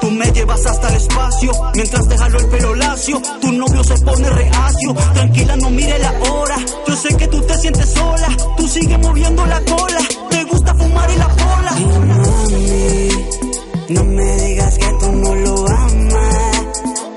[0.01, 1.51] tú me llevas hasta el espacio.
[1.75, 4.95] Mientras te jalo el pelo lacio, tu novio se pone reacio.
[5.15, 6.57] Tranquila, no mire la hora.
[6.87, 10.01] Yo sé que tú te sientes sola, tú sigues moviendo la cola.
[10.31, 11.73] Te gusta fumar y la pola.
[12.07, 13.09] Mami,
[13.89, 16.63] no me digas que tú no lo amas.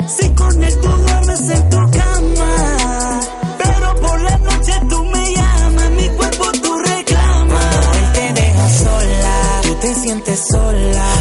[0.07, 3.19] Si con él tú duermes en tu cama.
[3.57, 7.97] Pero por la noche tú me llamas, mi cuerpo tú reclamas.
[7.97, 11.18] Él te deja sola, tú te sientes sola.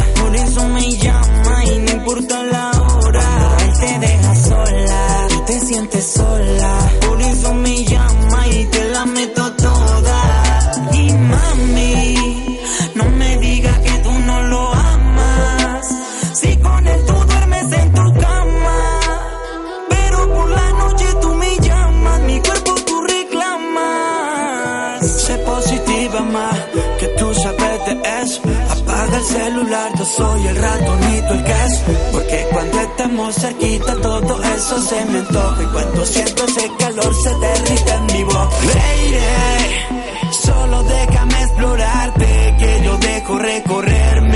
[30.19, 31.53] Soy el ratonito, el que.
[32.11, 35.63] Porque cuando estamos cerquita todo eso se me antoja.
[35.63, 38.57] Y cuando siento ese calor se derrite en mi boca.
[38.75, 44.28] Lady, solo déjame explorarte, que yo dejo recorrerme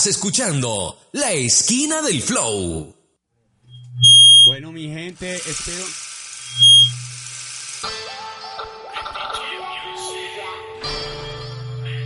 [0.00, 2.96] Estás escuchando La Esquina del Flow.
[4.46, 5.84] Bueno, mi gente, espero.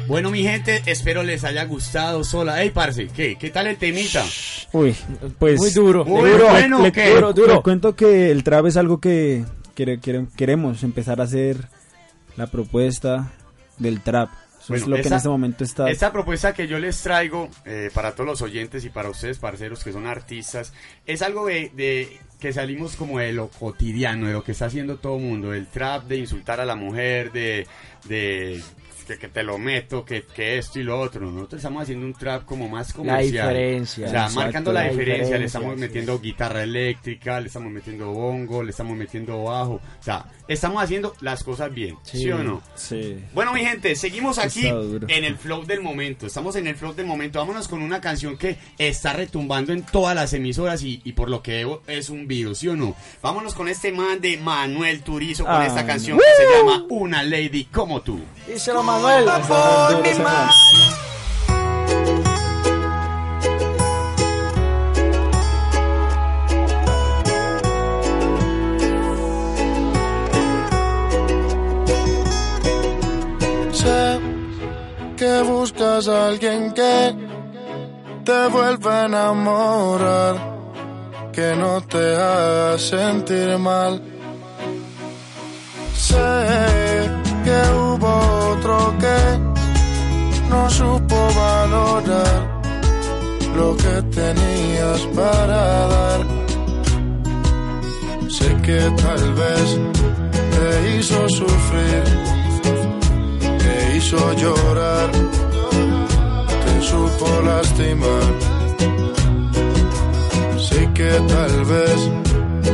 [0.08, 2.60] Bueno, mi gente, espero les haya gustado sola.
[2.62, 3.36] Ey, parce, ¿qué?
[3.36, 4.24] ¿Qué tal el temita?
[4.72, 4.94] Uy,
[5.38, 5.60] pues...
[5.60, 6.04] Muy duro.
[6.04, 7.14] Muy Le- bueno, le- ¿qué?
[7.14, 9.44] le- le cuento que el trap es algo que
[9.76, 11.68] quiere- quiere- queremos empezar a hacer
[12.36, 13.30] la propuesta
[13.78, 14.30] del trap.
[14.64, 15.90] Eso es Bueno, lo que en este momento está...
[15.90, 19.84] Esta propuesta que yo les traigo eh, para todos los oyentes y para ustedes, parceros
[19.84, 20.72] que son artistas,
[21.06, 24.96] es algo de, de que salimos como de lo cotidiano, de lo que está haciendo
[24.96, 27.66] todo el mundo, del trap, de insultar a la mujer, de,
[28.06, 28.62] de
[29.04, 31.30] que, que te lo meto, que, que esto y lo otro.
[31.30, 33.48] Nosotros estamos haciendo un trap como más comercial.
[33.48, 34.06] diferencia.
[34.06, 35.80] O sea, Exacto, marcando la, la diferencia, le diferencia, estamos sí.
[35.80, 39.74] metiendo guitarra eléctrica, le estamos metiendo bongo, le estamos metiendo bajo.
[39.74, 42.62] O sea, estamos haciendo las cosas bien, ¿sí, o no?
[42.74, 43.18] Sí.
[43.34, 46.26] Bueno, mi gente, seguimos aquí en el flow del momento.
[46.26, 47.38] Estamos en el flow del momento.
[47.38, 51.42] Vámonos con una canción que está retumbando en todas las emisoras y, y por lo
[51.42, 52.94] que veo es un virus, ¿sí o no?
[53.22, 55.86] Vámonos con este man de Manuel Turizo con Ah, esta no.
[55.88, 58.20] canción que se llama Una Lady como tú.
[58.46, 59.26] Díselo, Manuel.
[73.72, 74.20] Sé
[75.16, 77.16] que buscas a alguien que
[78.24, 80.34] te vuelva a enamorar,
[81.32, 84.00] que no te haga sentir mal.
[85.94, 87.10] Sé
[87.44, 92.62] que hubo otro que no supo valorar
[93.54, 96.20] lo que tenías para dar.
[98.28, 99.80] Sé que tal vez
[100.54, 102.04] te hizo sufrir
[103.58, 105.10] te hizo llorar,
[106.64, 108.28] te supo lastimar.
[110.58, 112.10] Sé que tal vez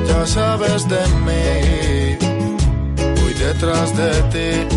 [0.09, 2.17] ya sabes de mí,
[3.21, 4.77] voy detrás de ti,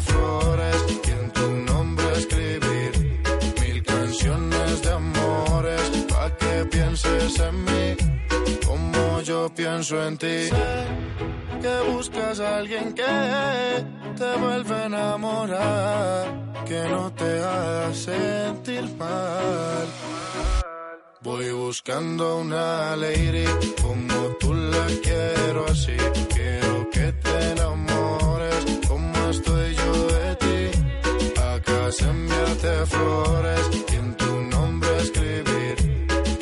[0.00, 3.22] flores y en tu nombre escribir
[3.60, 7.96] mil canciones de amores pa' que pienses en mí
[8.66, 10.48] como yo pienso en ti.
[10.48, 10.86] Sé
[11.62, 13.04] que buscas a alguien que
[14.16, 19.86] te vuelve a enamorar, que no te haga sentir mal.
[21.20, 23.46] Voy buscando una lady
[23.82, 25.96] como tú la quiero así.
[26.34, 27.77] Quiero que te enamores
[32.00, 35.76] Enviarte flores y en tu nombre escribir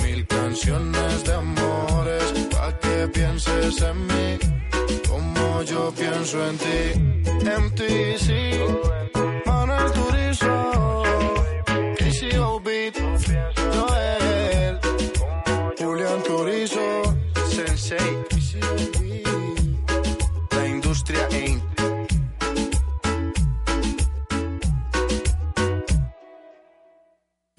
[0.03, 4.39] mil canciones de amores pa' que pienses en mí
[5.09, 6.83] como yo pienso en ti.
[7.63, 8.29] MTC,
[9.47, 11.03] Manuel Turizo,
[11.99, 12.97] KCO Beat,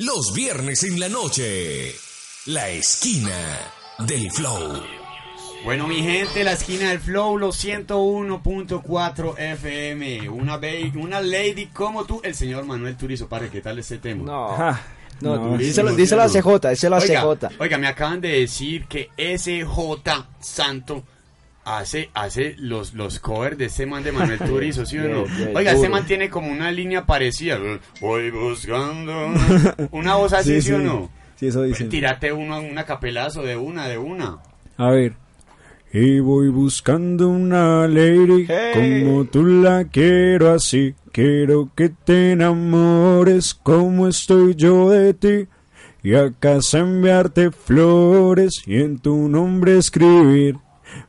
[0.07, 1.93] Los viernes en la noche.
[2.45, 3.59] La esquina
[4.07, 4.81] del flow.
[5.65, 10.29] Bueno, mi gente, la esquina del flow, los 101.4 FM.
[10.29, 10.61] Una,
[10.95, 13.27] una lady como tú, el señor Manuel Turizo.
[13.27, 14.23] Padre, ¿qué tal este tema?
[14.23, 14.77] No.
[15.19, 16.29] No, Durísimo, díselo, díselo a.
[16.29, 17.47] CJ, díselo a Oiga, CJ.
[17.59, 21.03] Oiga, me acaban de decir que SJ Santo
[21.67, 25.25] hace, hace los, los covers de ese man de Manuel Turizo, ¿sí o no?
[25.53, 25.89] Oiga, duro.
[25.89, 27.59] man tiene como una línea parecida.
[27.99, 29.33] Voy buscando.
[29.91, 31.09] Una voz así, ¿sí, o no?
[31.35, 31.89] Sí, eso dicen.
[31.89, 34.37] Tírate uno, una capelazo de una, de una.
[34.77, 35.13] A ver.
[35.93, 40.95] Y voy buscando una lady como tú la quiero así.
[41.11, 45.47] Quiero que te enamores como estoy yo de ti.
[46.03, 50.57] Y a casa enviarte flores y en tu nombre escribir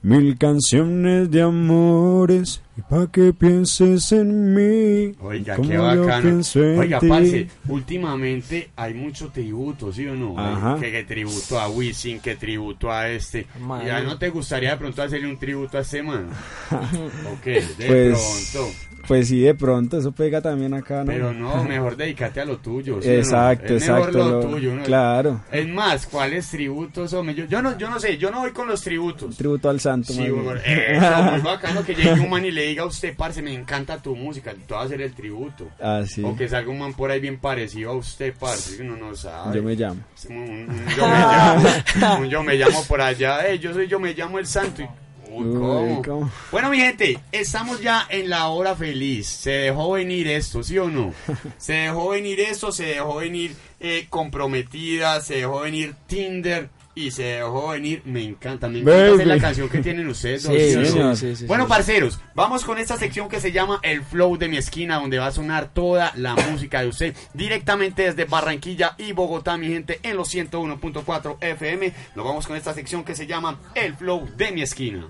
[0.02, 2.62] mil canciones de amores.
[2.76, 5.12] Y pa' que pienses en mí.
[5.20, 6.22] Oiga, como qué yo bacano.
[6.22, 7.08] pienso en Oiga, ti.
[7.08, 10.38] parce, últimamente hay mucho tributo, ¿sí o no?
[10.38, 10.78] Ajá.
[10.78, 13.46] Que, que tributo a Wisin, que tributo a este.
[13.60, 13.84] Man.
[13.84, 16.28] ¿Ya no te gustaría de pronto hacerle un tributo a este man?
[16.70, 18.72] ok, de Pues, pronto.
[19.08, 21.06] Pues sí, de pronto, eso pega también acá, ¿no?
[21.10, 23.00] Pero no, mejor dedícate a lo tuyo.
[23.02, 23.18] ¿sí o no?
[23.18, 24.74] Exacto, Es mejor exacto, lo lo- tuyo.
[24.76, 24.82] ¿no?
[24.84, 25.40] claro.
[25.50, 27.34] Es más, ¿cuáles tributos, hombre?
[27.34, 29.36] Yo, yo, no, yo no sé, yo no voy con los tributos.
[29.36, 30.12] Tributo al santo.
[30.12, 33.42] Sí, bueno, eso, muy bacano que llegue un man y le diga a usted, parce,
[33.42, 35.68] me encanta tu música, te voy a hacer el tributo.
[35.80, 36.22] Ah, sí.
[36.22, 39.56] O que salga un man por ahí bien parecido a usted, parce, uno no sabe.
[39.56, 40.00] Yo me llamo.
[40.28, 43.86] Un, un- un yo me llamo, un yo me llamo por allá, eh, yo soy
[43.88, 44.82] yo me llamo el santo.
[44.82, 44.88] y-
[45.30, 46.02] Uy, Uy, ¿cómo?
[46.02, 46.30] ¿cómo?
[46.50, 49.26] Bueno, mi gente, estamos ya en la hora feliz.
[49.26, 51.12] Se dejó venir esto, ¿sí o no?
[51.58, 57.22] Se dejó venir esto, se dejó venir eh, comprometida, se dejó venir Tinder y se
[57.22, 60.42] dejó venir, me encanta, me encanta hacer la canción que tienen ustedes.
[60.42, 60.86] dos, Sí, ¿sí o no?
[60.86, 64.48] señor, sí, sí, bueno, parceros, vamos con esta sección que se llama El Flow de
[64.48, 69.12] mi esquina, donde va a sonar toda la música de usted directamente desde Barranquilla y
[69.12, 71.92] Bogotá, mi gente, en los 101.4 FM.
[72.16, 75.06] Nos vamos con esta sección que se llama El Flow de mi esquina.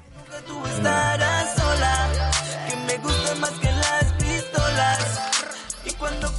[0.46, 2.08] Tú estarás sola,
[2.68, 5.20] que me gusta más que las pistolas.
[5.84, 6.32] Y cuando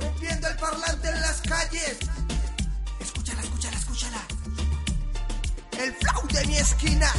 [0.00, 1.98] Rompiendo el parlante en las calles.
[3.00, 4.22] Escúchala, escúchala, escúchala.
[5.78, 7.12] El flow de mi esquina.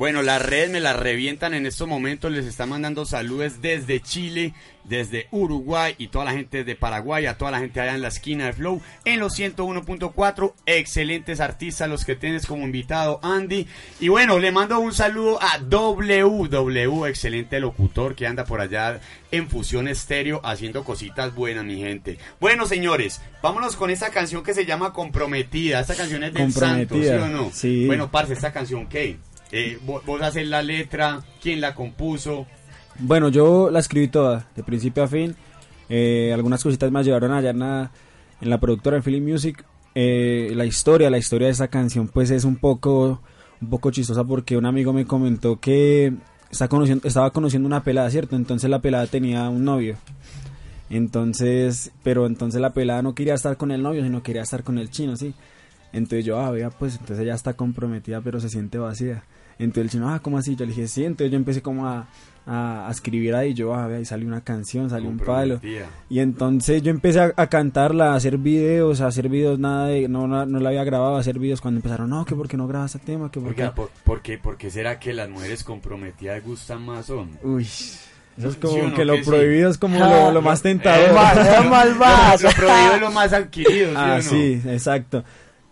[0.00, 2.32] Bueno, las redes me las revientan en estos momentos.
[2.32, 7.36] Les están mandando saludos desde Chile, desde Uruguay y toda la gente de Paraguay, a
[7.36, 10.54] toda la gente allá en la esquina de Flow, en los 101.4.
[10.64, 13.66] Excelentes artistas los que tienes como invitado, Andy.
[14.00, 19.50] Y bueno, le mando un saludo a WW, excelente locutor que anda por allá en
[19.50, 22.16] Fusión Estéreo haciendo cositas buenas, mi gente.
[22.40, 25.80] Bueno, señores, vámonos con esta canción que se llama Comprometida.
[25.80, 27.50] Esta canción es del Santo, ¿sí o no?
[27.52, 27.86] sí.
[27.86, 29.18] Bueno, parce, esta canción, ¿qué?
[29.52, 32.46] Eh, vos, vos haces la letra, quién la compuso.
[32.98, 35.34] Bueno, yo la escribí toda, de principio a fin.
[35.88, 37.90] Eh, algunas cositas me ayudaron allá en la,
[38.40, 39.64] en la productora de Philly Music.
[39.94, 43.20] Eh, la historia, la historia de esta canción, pues es un poco,
[43.60, 46.12] un poco chistosa porque un amigo me comentó que
[46.50, 48.36] está conociendo, estaba conociendo una pelada, ¿cierto?
[48.36, 49.96] Entonces la pelada tenía un novio.
[50.90, 54.78] Entonces, pero entonces la pelada no quería estar con el novio, sino quería estar con
[54.78, 55.34] el chino, ¿sí?
[55.92, 59.24] Entonces yo, ah, vea, pues entonces ella está comprometida, pero se siente vacía.
[59.64, 60.56] Entonces el chino, ah, ¿cómo así?
[60.56, 62.06] Yo le dije, sí, entonces yo empecé como a,
[62.46, 65.60] a, a escribir ahí, yo, ah, y salió una canción, salió un palo.
[66.08, 70.08] Y entonces yo empecé a, a cantarla, a hacer videos, a hacer videos, nada de,
[70.08, 72.66] no, no, no la había grabado, a hacer videos cuando empezaron, no, que porque no
[72.66, 73.62] grabas ese tema, que porque...
[73.62, 77.38] Oiga, ¿por, por qué, por qué será que las mujeres comprometidas gustan más hombre?
[77.42, 79.30] Uy, eso es ¿Sí como o no que lo que sí?
[79.30, 81.08] prohibido es como Ah, lo, lo más tentador.
[81.08, 81.36] Es más,
[82.34, 82.42] Es.
[82.42, 84.22] Lo, lo prohibido es lo más adquirido, ¿sí ah, o no?
[84.22, 85.24] sí, exacto.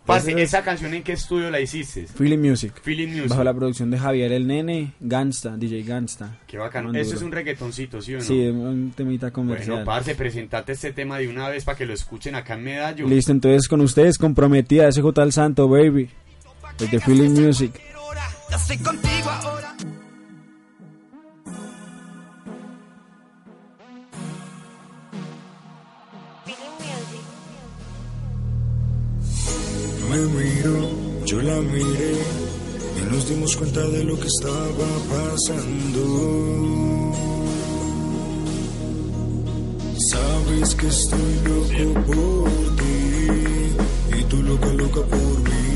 [0.08, 2.06] Parce, Entonces, ¿esa canción en qué estudio la hiciste?
[2.16, 2.72] Philly Music.
[2.82, 3.28] Philly Music.
[3.28, 6.38] Bajo la producción de Javier el Nene, Gangsta, DJ Gangsta.
[6.46, 6.98] Qué bacano.
[6.98, 8.24] Eso es un reggaetoncito, ¿sí o no?
[8.24, 9.70] Sí, un temita comercial.
[9.70, 13.06] Bueno, parce, presentate este tema de una vez para que lo escuchen acá en Medallo.
[13.06, 16.08] Listo, entonces con ustedes comprometida SJ al Santo, baby.
[16.78, 17.78] Desde Philly Music.
[18.48, 19.76] ya estoy contigo ahora.
[31.62, 32.14] Miré
[32.98, 36.04] y nos dimos cuenta de lo que estaba pasando.
[40.10, 45.67] Sabes que estoy loco por ti y tú loca, loca por mí,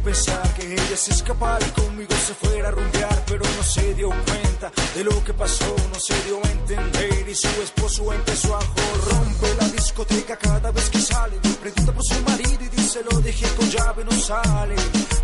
[0.00, 3.24] pensar que ella se escapara y conmigo se fuera a rumbear?
[3.26, 7.34] Pero no se dio cuenta de lo que pasó, no se dio a entender y
[7.34, 9.14] su esposo empezó a joder.
[9.14, 13.20] Rompe la discoteca cada vez que sale, le pregunta por su marido y dice lo
[13.20, 14.74] dejé con llave, no sale,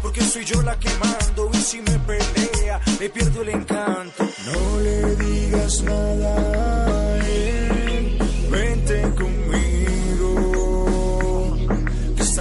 [0.02, 4.28] porque soy yo la que mando y si me pelea, me pierdo el encanto.
[4.46, 7.16] No le digas nada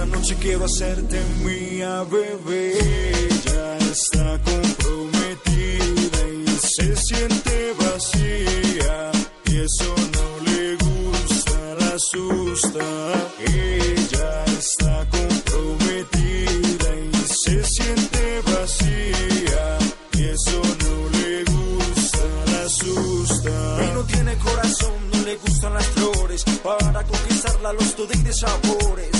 [0.06, 2.74] noche quiero hacerte mía, bebé.
[3.44, 9.12] Ya está comprometida y se siente vacía.
[9.46, 12.84] Y eso no le gusta, la asusta.
[13.46, 19.78] Ella está comprometida y se siente vacía.
[20.12, 23.84] Y eso no le gusta, la asusta.
[23.84, 26.44] Y no tiene corazón, no le gustan las flores.
[26.62, 28.75] Para conquistarla los de sabores.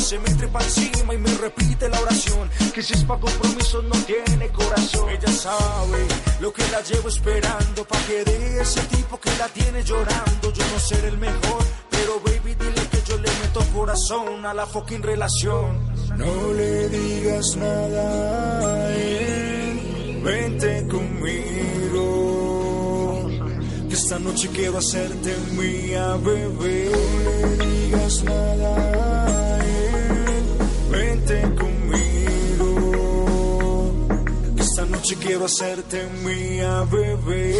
[0.07, 2.49] Se me trepa encima y me repite la oración.
[2.73, 5.11] Que si es pa' compromiso no tiene corazón.
[5.11, 6.07] Ella sabe
[6.39, 7.85] lo que la llevo esperando.
[7.85, 10.53] Pa' que de ese tipo que la tiene llorando.
[10.53, 14.65] Yo no seré el mejor, pero baby dile que yo le meto corazón a la
[14.65, 15.93] fucking relación.
[16.17, 18.91] No le digas nada a
[20.23, 22.07] vente conmigo.
[23.89, 26.93] Que esta noche quiero hacerte mía, bebé.
[26.93, 29.26] No le digas nada
[31.27, 32.70] vente conmigo.
[34.59, 37.59] Esta noche quiero hacerte mía, bebé.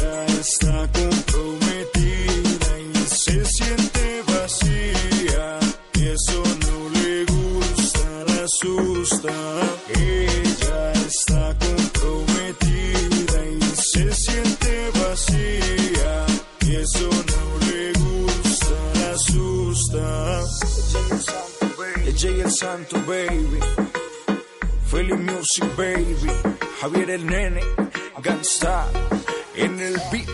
[0.00, 5.58] Ya está comprometida y se siente vacía.
[5.94, 9.73] Y eso no le gusta, la asusta.
[23.06, 23.60] Baby.
[24.90, 26.30] Philly Music, baby.
[26.80, 27.60] Javier el Nene,
[28.22, 28.88] Gangsta,
[29.54, 30.28] en el beat.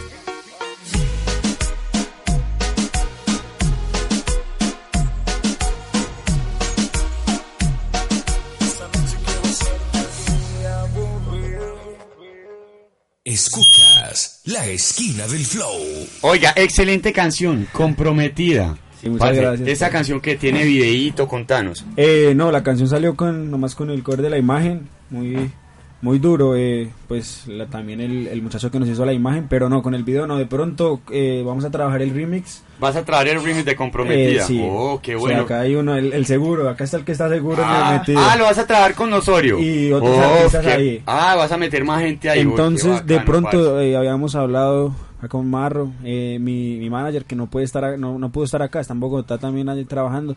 [13.25, 16.09] Escuchas La Esquina del Flow.
[16.23, 18.77] Oiga, excelente canción, comprometida.
[19.09, 21.85] Muchas Parce, gracias, canción que tiene videíto, contanos.
[21.97, 25.51] Eh, no, la canción salió con nomás con el cover de la imagen, muy
[26.03, 29.69] muy duro, eh, pues la- también el, el muchacho que nos hizo la imagen, pero
[29.69, 32.63] no, con el video no, de pronto eh, vamos a trabajar el remix.
[32.79, 34.43] ¿Vas a traer el remix de comprometida?
[34.43, 34.63] Eh, sí.
[34.67, 35.43] Oh, qué O sea, bueno.
[35.43, 38.45] acá hay uno, el, el seguro, acá está el que está seguro Ah, ah, lo
[38.45, 39.59] vas a trabajar con Osorio.
[39.59, 41.03] Y otros Oh, artistas qué- ahí.
[41.05, 42.39] Ah, vas a meter más gente ahí.
[42.39, 43.91] qué Entonces, de bacano, pronto parce.
[43.91, 47.97] eh, habíamos hablado acá con Marro, eh, mi, mi manager, que no puede estar, a-
[47.97, 50.35] no, no pudo estar acá, está en Bogotá también ahí trabajando,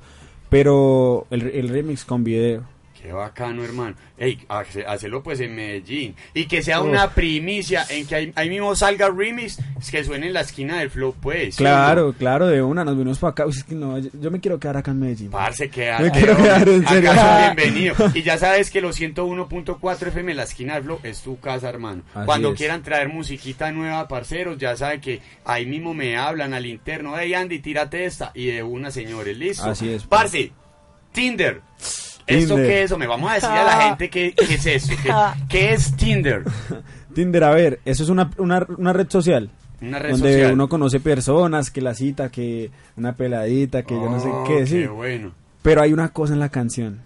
[0.49, 2.61] pero el, el remix con video.
[3.03, 3.97] Qué bacano, hermano.
[4.17, 6.15] Ey, hace- hacelo pues en Medellín.
[6.33, 9.59] Y que sea una primicia en que ahí, ahí mismo salga remix,
[9.91, 11.57] que suene en la esquina del flow, pues.
[11.57, 13.45] Claro, claro, de una, nos vinimos para acá.
[13.45, 15.31] Uy, es que no, yo, me quiero quedar acá en Medellín.
[15.31, 17.11] Parce, que Me quiero quedar en serio.
[17.11, 18.15] Acá bienvenidos.
[18.15, 21.67] Y ya sabes que los 101.4 FM en la esquina del flow es tu casa,
[21.67, 22.03] hermano.
[22.13, 22.57] Así Cuando es.
[22.57, 27.15] quieran traer musiquita nueva, parceros, ya saben que ahí mismo me hablan al interno.
[27.19, 28.31] Hey, Andy, tírate esta.
[28.33, 29.65] Y de una, señores, listo.
[29.69, 30.53] Así es, Parce,
[31.11, 31.61] Tinder.
[32.27, 32.67] ¿Esto Tinder.
[32.71, 32.97] qué es eso?
[32.97, 34.93] Me vamos a decir a la gente qué, qué es esto.
[35.03, 35.11] ¿Qué,
[35.49, 36.43] qué es Tinder?
[37.13, 39.49] Tinder, a ver, eso es una, una, una red social.
[39.81, 40.53] Una red donde social.
[40.53, 44.61] uno conoce personas, que la cita, que una peladita, que yo no sé Oh, qué
[44.61, 44.81] decir.
[44.83, 45.31] qué bueno.
[45.61, 47.01] Pero hay una cosa en la canción.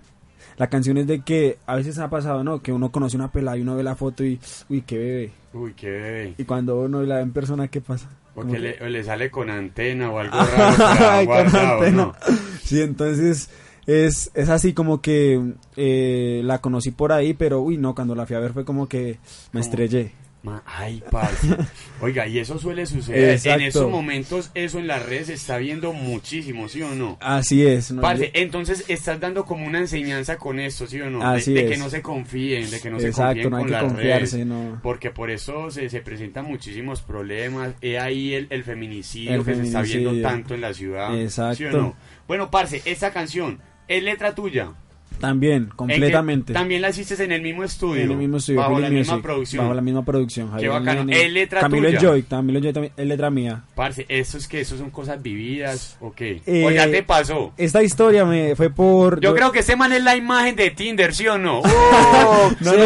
[0.58, 2.62] La canción es de que a veces ha pasado, ¿no?
[2.64, 4.40] Que uno conoce una pelada y uno ve la foto y,
[4.70, 5.32] uy, qué bebé.
[5.54, 6.34] Uy, qué bebé.
[6.38, 8.08] Y cuando uno la ve en persona, ¿qué pasa?
[8.34, 10.86] O Como que que- le, sale con antena o algo raro.
[11.10, 11.92] Ay, con antena.
[11.92, 12.16] ¿no?
[12.64, 13.50] Sí, entonces
[13.88, 15.42] es, es así como que
[15.76, 18.88] eh, la conocí por ahí, pero uy, no, cuando la fui a ver fue como
[18.88, 19.18] que
[19.54, 20.12] me estrellé.
[20.44, 21.48] Ma- Ay, parce.
[22.02, 23.32] Oiga, y eso suele suceder.
[23.32, 23.60] Exacto.
[23.60, 27.18] En esos momentos, eso en las redes se está viendo muchísimo, ¿sí o no?
[27.20, 27.92] Así es.
[27.92, 28.02] ¿no?
[28.02, 31.20] Parce, entonces estás dando como una enseñanza con esto, ¿sí o no?
[31.20, 31.80] De- Así de, que es.
[31.80, 34.36] no se confíen, de que no se Exacto, confíen no hay con que las confiarse,
[34.36, 34.48] redes.
[34.48, 34.80] no.
[34.84, 37.74] Porque por eso se, se presentan muchísimos problemas.
[37.82, 41.10] He ahí el, el feminicidio El que se está viendo tanto en la ciudad.
[41.10, 41.72] ¿sí o Exacto.
[41.72, 41.96] no?
[42.28, 44.74] Bueno, parce, esta canción es letra tuya.
[45.20, 46.54] También, ¿En qué- completamente.
[46.54, 48.04] También la hiciste en el mismo estudio.
[48.04, 49.64] En el mismo estudio, Bajo la misma producción.
[49.64, 50.48] Bajo la misma producción.
[50.48, 51.04] Qué Javier bacano.
[51.06, 52.00] Nene, ¿Es letra Camilo tuya?
[52.00, 53.64] Joy, Camilo Joy también, es letra mía.
[53.76, 56.42] Parce, ¿eso es que eso son cosas vividas o qué?
[56.46, 57.54] Eh, ¿O ya te pasó?
[57.58, 59.20] Esta historia me fue por...
[59.20, 61.62] Yo creo que ese man es la imagen de Tinder, ¿sí o no?
[61.62, 62.52] ¡Oh!
[62.62, 62.78] No, no,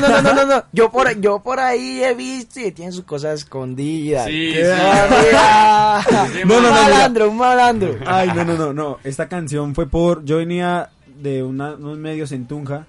[0.00, 0.64] no, no, no, no.
[0.72, 4.26] Yo por, yo por ahí he visto y tiene sus cosas escondidas.
[4.26, 4.70] Sí, Qué sí.
[6.44, 7.96] No, no, no, un malandro, un malandro.
[8.06, 8.98] Ay, no, no, no, no.
[9.04, 10.05] Esta canción fue por...
[10.24, 10.90] Yo venía
[11.22, 12.86] de una- unos medios en Tunja.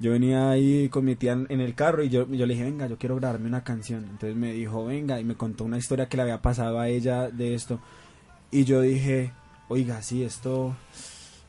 [0.00, 2.64] Yo venía ahí con mi tía en, en el carro y yo, yo le dije,
[2.64, 4.04] venga, yo quiero grabarme una canción.
[4.04, 7.30] Entonces me dijo, venga, y me contó una historia que le había pasado a ella
[7.30, 7.78] de esto.
[8.50, 9.32] Y yo dije,
[9.68, 10.74] oiga, sí, esto...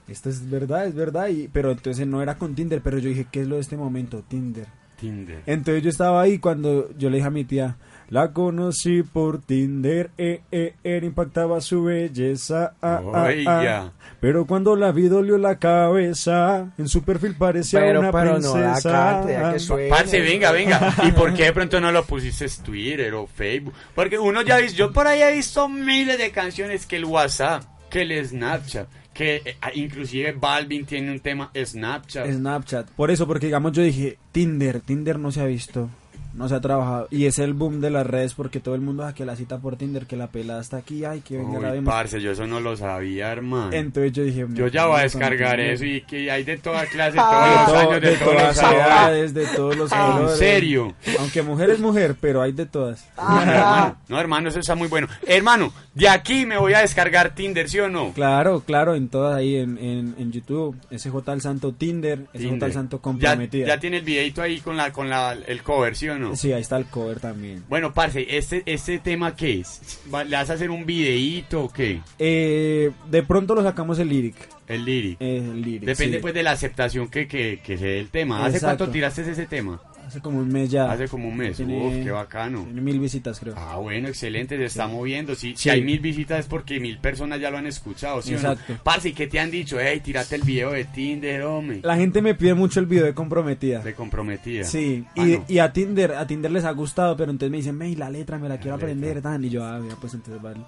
[0.07, 1.29] Esto es verdad, es verdad.
[1.29, 3.75] Y, pero entonces no era con Tinder, pero yo dije, ¿qué es lo de este
[3.75, 4.21] momento?
[4.27, 4.67] Tinder.
[4.99, 5.41] Tinder.
[5.47, 7.75] Entonces yo estaba ahí cuando yo le dije a mi tía,
[8.09, 13.91] la conocí por Tinder, eh, eh, eh, impactaba su belleza, ah, ah, ah.
[14.19, 18.57] Pero cuando la vi dolió la cabeza, en su perfil parecía Pero- una pero no
[18.57, 19.51] la princesa.
[19.53, 19.89] que suene.
[19.89, 20.95] Parce, venga, venga.
[21.03, 23.73] ¿Y por qué de pronto no lo pusiste Twitter o Facebook?
[23.93, 27.63] Porque uno ya visto, yo por ahí he visto miles de canciones que el WhatsApp,
[27.89, 32.27] que el Snapchat, que eh, inclusive Balvin tiene un tema Snapchat.
[32.29, 32.89] Snapchat.
[32.91, 35.89] Por eso, porque digamos yo dije, Tinder, Tinder no se ha visto,
[36.35, 37.07] no se ha trabajado.
[37.11, 39.57] Y es el boom de las redes porque todo el mundo a que la cita
[39.59, 41.93] por Tinder, que la pelada está aquí, ay, que venga la Uy, vemos.
[41.93, 43.71] parce, yo eso no lo sabía, hermano.
[43.73, 47.17] Entonces yo dije, Yo ya voy a descargar eso y que hay de toda clase,
[47.21, 50.31] Ah, todos los todo- años, de, todas las edades, de todos los Ah, colores.
[50.33, 50.93] ¿En serio?
[51.19, 53.07] Aunque mujer es mujer, pero hay de todas.
[53.17, 55.07] No, hermano, no, hermano, eso está muy bueno.
[55.27, 58.11] Hermano, de aquí me voy a descargar Tinder, ¿sí o no?
[58.13, 62.73] Claro, claro, en todas ahí en, en, en YouTube, SJ al Santo Tinder, SJ al
[62.73, 63.67] Santo Ya, comprometida.
[63.67, 66.24] ya tiene el videito ahí con la con la el cover, ¿sí o no?
[66.33, 67.63] Sí, ahí está el cover también.
[67.67, 69.99] Bueno, parce, este este tema qué es?
[70.05, 71.99] ¿Le vas a hacer un videíto o qué?
[72.17, 74.35] Eh, de pronto lo sacamos el lyric.
[74.67, 75.17] El lyric.
[75.19, 76.21] Eh, el lyric, Depende sí.
[76.21, 78.45] pues de la aceptación que, que, que se dé el tema.
[78.45, 78.77] ¿Hace Exacto.
[78.85, 79.81] cuánto tiraste ese tema?
[80.05, 80.91] Hace como un mes ya.
[80.91, 81.57] Hace como un mes.
[81.57, 82.63] Tiene- Uf, qué bacano.
[82.63, 83.55] Tiene mil visitas, creo.
[83.57, 85.33] Ah, bueno, excelente, se está moviendo.
[85.35, 85.69] Si, si Sí.
[85.69, 88.73] hay mil visitas es porque mil personas ya lo han escuchado, ¿sí Exacto.
[88.73, 88.79] no?
[88.83, 89.79] Parce, ¿y qué te han dicho?
[89.79, 91.79] Ey, tírate el video de Tinder, hombre.
[91.83, 93.79] La gente me pide mucho el video de comprometida.
[93.79, 94.63] De comprometida.
[94.63, 95.45] Sí, Ah, y, no.
[95.47, 98.37] y a Tinder, a Tinder les ha gustado, pero entonces me dicen, "Mey, la letra
[98.37, 98.89] me la quiero letra.
[98.91, 100.59] aprender, tan", y yo, ah, mira, pues entonces vale.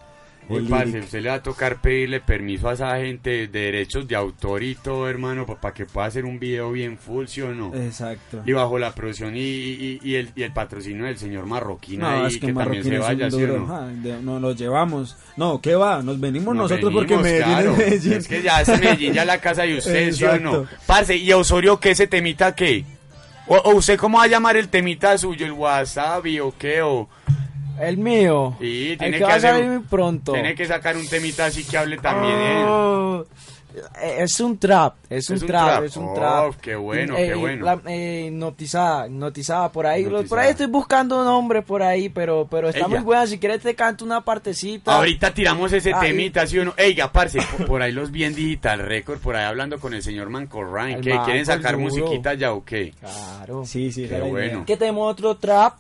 [0.50, 1.04] Uy, El parce, lyric.
[1.04, 4.76] usted le va a tocar pedirle permiso a esa gente de derechos de autor y
[4.76, 7.74] todo, hermano, para que pueda hacer un video bien full, ¿sí o no?
[7.76, 8.44] Exacto.
[8.46, 12.08] Y bajo la producción y, y, y el, y el patrocinio del señor Marroquín No,
[12.08, 13.88] ahí, es que, que, también se vaya, ¿sí o no?
[14.02, 15.18] De- no los llevamos.
[15.36, 16.02] No, ¿qué va?
[16.02, 17.72] Nos venimos Nos nosotros porque venimos, Medellín claro.
[17.74, 18.14] es Medellín.
[18.14, 20.66] Es que ya es Medellín, ya la casa de usted, ¿sí o no?
[20.86, 22.86] Parce, ¿y Osorio qué ese temita qué?
[23.48, 26.82] ¿O, o usted cómo va a llamar el temita suyo, el wasabi o qué?
[26.82, 27.08] O...
[27.80, 28.56] El mío.
[28.60, 30.34] Sí, El tiene que que, va a salir pronto.
[30.34, 32.66] Tiene que sacar un temita así que hable también él.
[32.68, 33.26] Oh,
[34.02, 35.84] eh, Es un trap, es un, Es un trap, trap.
[35.84, 36.56] es un Oh, trap.
[36.60, 37.64] qué bueno, Eh, qué bueno.
[37.66, 40.04] la- eh, hipnotizada, hipnotizada por ahí.
[40.28, 42.88] Por ahí estoy buscando nombres por ahí, pero pero está Ella.
[42.88, 43.28] muy buena.
[43.28, 44.96] Si quieres te canto una partecita.
[44.96, 46.08] Ahorita tiramos ese Ahí.
[46.10, 46.74] temita, ¿sí o no?
[46.76, 50.30] Eiga, parce, por, ahí los vi en Digital Record, por ahí hablando con el señor
[50.32, 50.94] Manco Ryan.
[50.98, 51.20] El ¿Qué?
[51.26, 52.94] ¿Quieren sacar musiquita ya o qué?
[53.00, 53.64] Claro.
[53.66, 54.64] Sí, sí, Qué bueno.
[54.66, 55.76] Que tenemos otro trap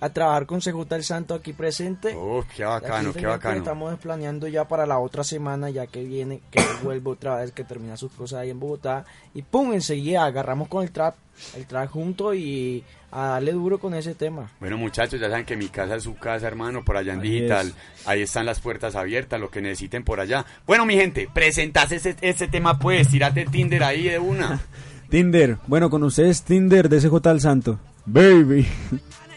[0.00, 2.14] a trabajar con CJ el Santo aquí presente.
[2.14, 3.58] Uf, qué bacano, Aquí qué que bacano.
[3.58, 7.64] Estamos planeando ya para la otra semana, ya que viene, que vuelvo otra vez, que
[7.64, 9.04] termina sus cosas ahí en Bogotá.
[9.34, 11.16] Y pum, enseguida agarramos con el trap,
[11.56, 14.50] el trap junto y a darle duro con ese tema.
[14.60, 17.30] Bueno, muchachos, ya saben que mi casa es su casa, hermano, por allá en Ahí
[17.30, 17.68] digital.
[17.68, 18.06] es.
[18.06, 20.44] Ahí están las puertas abiertas, lo que necesiten por allá.
[20.66, 24.60] Bueno, mi gente, presentase ese, ese tema, pues, tírate Tinder ahí de una.
[25.08, 25.56] Tinder.
[25.66, 27.78] Bueno, con ustedes Tinder de SJ al Santo.
[28.04, 28.66] Baby.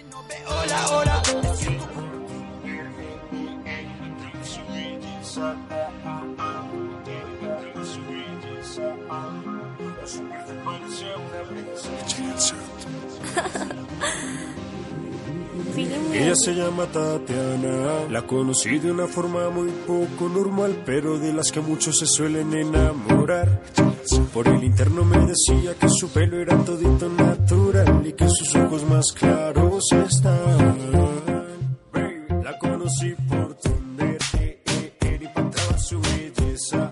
[16.22, 21.52] Ella se llama Tatiana, la conocí de una forma muy poco normal, pero de las
[21.52, 23.64] que muchos se suelen enamorar.
[24.32, 28.84] Por el interno me decía que su pelo era todito natural y que sus ojos
[28.84, 30.92] más claros están.
[32.44, 36.92] La conocí por Tinder, eh, eh, eh, y impactaba su belleza.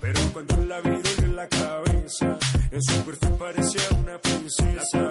[0.00, 2.38] Pero cuando la vi en la cabeza,
[2.70, 5.09] en su perfil parecía una princesa.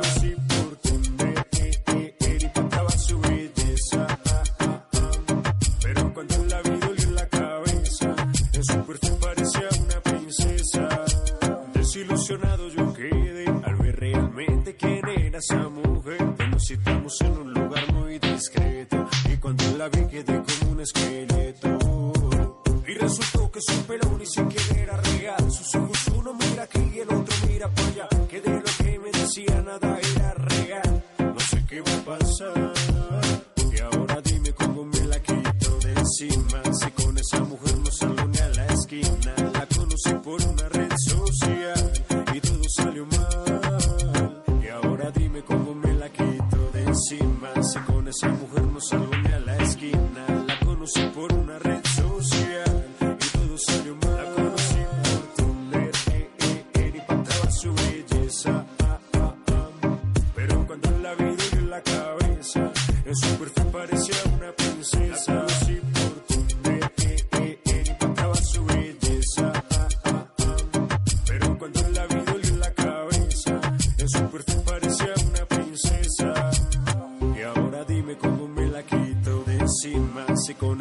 [48.11, 48.25] Si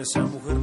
[0.05, 0.58] Si con esa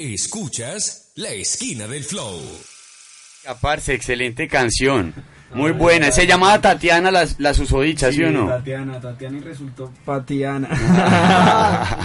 [0.00, 2.40] Escuchas La Esquina del Flow.
[3.60, 5.12] Parce, excelente canción.
[5.52, 6.12] Muy buena.
[6.12, 8.46] Se llamaba Tatiana la, la susodicha, ¿sí, o no?
[8.46, 10.68] Tatiana, Tatiana y resultó Patiana.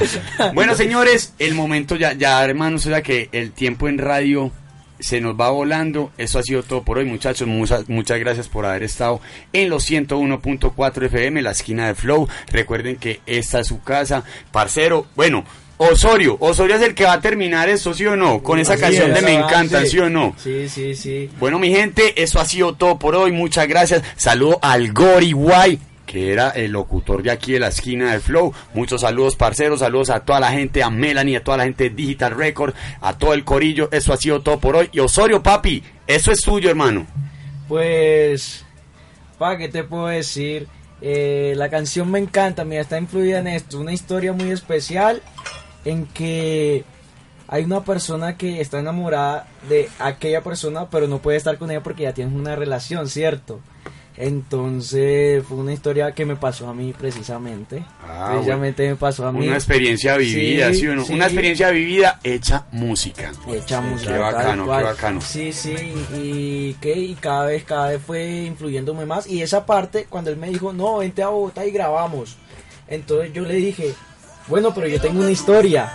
[0.55, 4.51] Bueno, señores, el momento ya, ya hermanos, o sea que el tiempo en radio
[4.99, 6.11] se nos va volando.
[6.17, 7.47] Eso ha sido todo por hoy, muchachos.
[7.47, 9.21] Muchas, muchas gracias por haber estado
[9.51, 12.27] en los 101.4 FM, la esquina de Flow.
[12.47, 14.23] Recuerden que esta es su casa.
[14.51, 15.43] Parcero, bueno.
[15.77, 18.43] Osorio, Osorio es el que va a terminar esto, ¿sí o no?
[18.43, 19.33] Con esa Así canción es, de Me.
[19.33, 20.35] Encanta, ¿sí o no?
[20.37, 21.29] Sí, sí, sí.
[21.39, 23.31] Bueno, mi gente, eso ha sido todo por hoy.
[23.31, 24.03] Muchas gracias.
[24.15, 28.53] Saludo al Gori Guay, que era el locutor de aquí de la esquina del Flow.
[28.73, 29.79] Muchos saludos, parceros.
[29.79, 33.17] Saludos a toda la gente, a Melanie, a toda la gente de Digital Record, a
[33.17, 33.89] todo el corillo.
[33.91, 34.89] Eso ha sido todo por hoy.
[34.91, 37.07] Y Osorio, papi, eso es tuyo, hermano.
[37.67, 38.63] Pues,
[39.39, 40.67] pa, ¿qué te puedo decir?
[41.01, 43.79] Eh, la canción me encanta, mira, está influida en esto.
[43.79, 45.21] Una historia muy especial
[45.85, 46.83] en que
[47.47, 51.83] hay una persona que está enamorada de aquella persona, pero no puede estar con ella
[51.83, 53.59] porque ya tienen una relación, ¿cierto?
[54.15, 57.83] Entonces fue una historia que me pasó a mí precisamente.
[58.01, 59.47] Ah, precisamente me pasó a mí.
[59.47, 61.03] Una experiencia vivida, ¿sí, Sí, o no?
[61.03, 61.13] sí.
[61.13, 63.31] Una experiencia vivida hecha música.
[63.51, 64.13] Hecha música.
[64.13, 65.21] Qué bacano, qué bacano.
[65.21, 65.75] Sí, sí,
[66.15, 69.27] y, que, y cada vez, cada vez fue influyéndome más.
[69.27, 72.37] Y esa parte, cuando él me dijo, no, vente a Bogotá y grabamos.
[72.87, 73.93] Entonces yo le dije,
[74.47, 75.91] bueno, pero yo tengo una historia.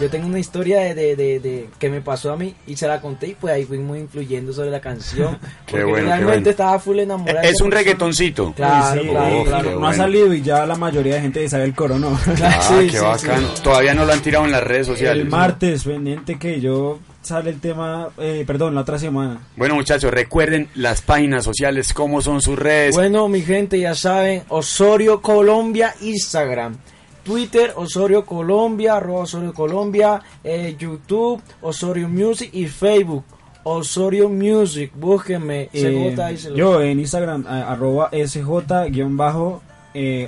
[0.00, 2.88] Yo tengo una historia de, de, de- de- que me pasó a mí y se
[2.88, 5.38] la conté y pues ahí fuimos influyendo sobre la canción.
[5.66, 6.50] Qué porque bueno, qué realmente bueno.
[6.50, 7.42] estaba full enamorada.
[7.42, 8.52] Es un reggaetoncito.
[8.56, 9.78] Claro, Sí, claro, Oh, claro.
[9.78, 12.08] no ha salido y ya la mayoría de gente sabe el coro, ¿no?
[12.42, 13.48] Ah, Sí, qué sí, bacano.
[13.54, 13.62] sí.
[13.62, 15.22] Todavía no lo han tirado en las redes sociales.
[15.22, 19.46] El martes, pendiente que yo sale el tema, eh, perdón, la otra semana.
[19.56, 22.96] Bueno, muchachos, recuerden las páginas sociales, cómo son sus redes.
[22.96, 26.78] Bueno, mi gente, ya saben, Osorio Colombia, Instagram.
[27.24, 33.24] Twitter, Osorio Colombia, arroba Osorio Colombia, eh, YouTube, Osorio Music y Facebook,
[33.64, 34.92] Osorio Music.
[34.94, 38.10] Búsquenme, Eh, CJ yo en Instagram, arroba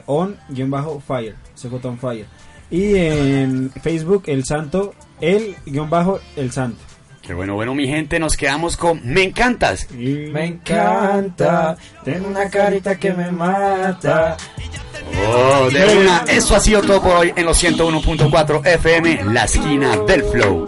[0.07, 2.27] SJ-on-fire, CJ on fire.
[2.71, 6.79] Y en Facebook, el santo, el guion bajo, el santo.
[7.23, 9.89] Qué bueno, bueno, mi gente, nos quedamos con Me Encantas.
[9.91, 14.37] Me encanta, tengo una carita que me mata.
[15.29, 16.25] Oh, de una.
[16.29, 20.67] Eso ha sido todo por hoy en los 101.4 FM, la esquina del flow.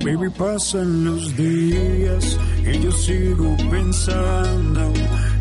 [0.00, 4.92] Baby, pasan los días y yo sigo pensando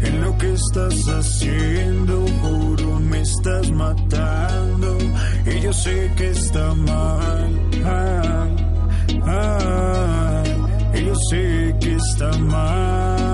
[0.02, 2.26] en lo que estás haciendo.
[2.42, 4.98] Juro, me estás matando
[5.46, 7.60] y yo sé que está mal.
[7.86, 8.56] Ay,
[9.26, 10.56] ay,
[11.00, 13.25] y yo sé que está mal,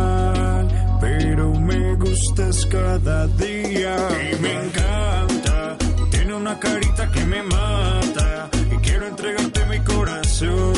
[1.02, 3.95] pero me gustas cada día
[4.32, 5.76] y me encanta.
[6.12, 10.74] Tiene una carita que me mata y quiero entregarte mi corazón,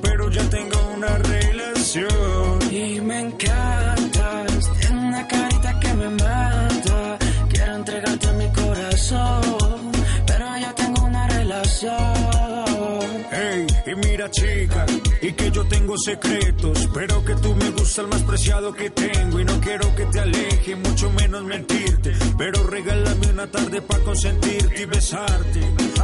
[0.00, 2.58] pero ya tengo una relación.
[2.70, 7.18] Y me encantas, tiene una carita que me mata.
[7.50, 9.90] Quiero entregarte mi corazón,
[10.24, 13.26] pero ya tengo una relación.
[13.32, 14.86] Hey, y mira chica,
[15.20, 19.40] y que yo tengo secretos, pero que tú me gustas el más preciado que tengo
[19.40, 24.82] y no quiero que te aleje, mucho menos mentirte, pero regálame una tarde para consentirte
[24.82, 25.60] y besarte,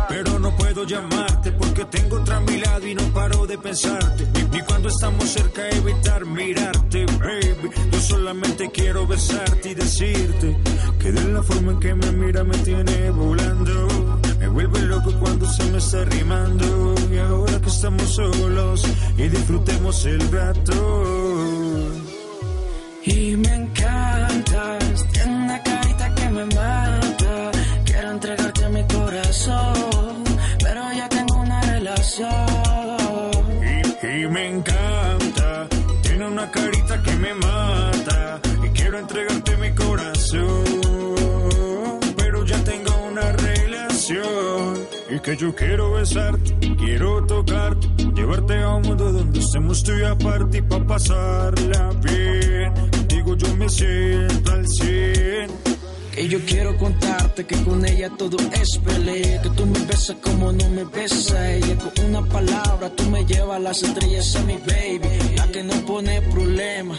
[0.08, 4.26] pero no puedo llamarte porque tengo otra a mi lado y no paro de pensarte,
[4.50, 7.70] ni cuando estamos cerca evitar mirarte, baby.
[7.92, 10.56] Yo solamente quiero besarte y decirte
[10.98, 14.03] que de la forma en que me mira me tiene volando.
[14.54, 16.94] Vuelve loco cuando se me está rimando.
[17.12, 18.84] Y ahora que estamos solos
[19.18, 21.90] y disfrutemos el rato.
[23.04, 23.63] Y me
[45.24, 45.24] relación.
[45.24, 50.04] Y que yo quiero besarte, quiero tocarte, llevarte a un mundo donde estemos tú y
[50.04, 52.72] aparte y pa' pasarla bien.
[52.90, 55.50] Contigo yo me siento al cien.
[56.14, 59.42] Que yo quiero contarte que con ella todo es pelea.
[59.42, 61.76] Que tú me besas como no me besa ella.
[61.76, 65.36] Con una palabra tú me llevas las estrellas a mi baby.
[65.36, 66.96] La que no pone problema.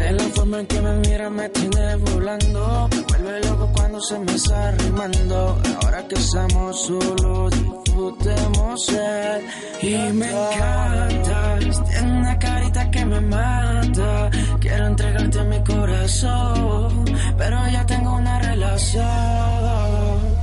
[0.00, 2.88] De la forma en que me mira me tiene volando.
[3.08, 5.60] Vuelve loco cuando se me está rimando.
[5.82, 7.50] Ahora que estamos solos,
[7.84, 9.46] disfrutemos él.
[9.82, 14.30] Y me encantas, tiene una carita que me mata.
[14.60, 17.04] Quiero entregarte mi corazón,
[17.36, 19.04] pero ya tengo una relación.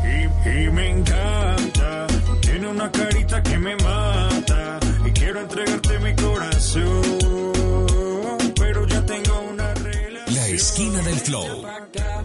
[0.05, 2.07] Y, y me encanta,
[2.41, 4.79] tiene una carita que me mata.
[5.03, 7.26] Y quiero entregarte mi corazón,
[10.77, 11.65] esquina del flow.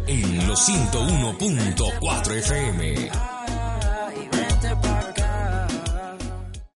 [0.07, 3.42] En los 101.4 FM.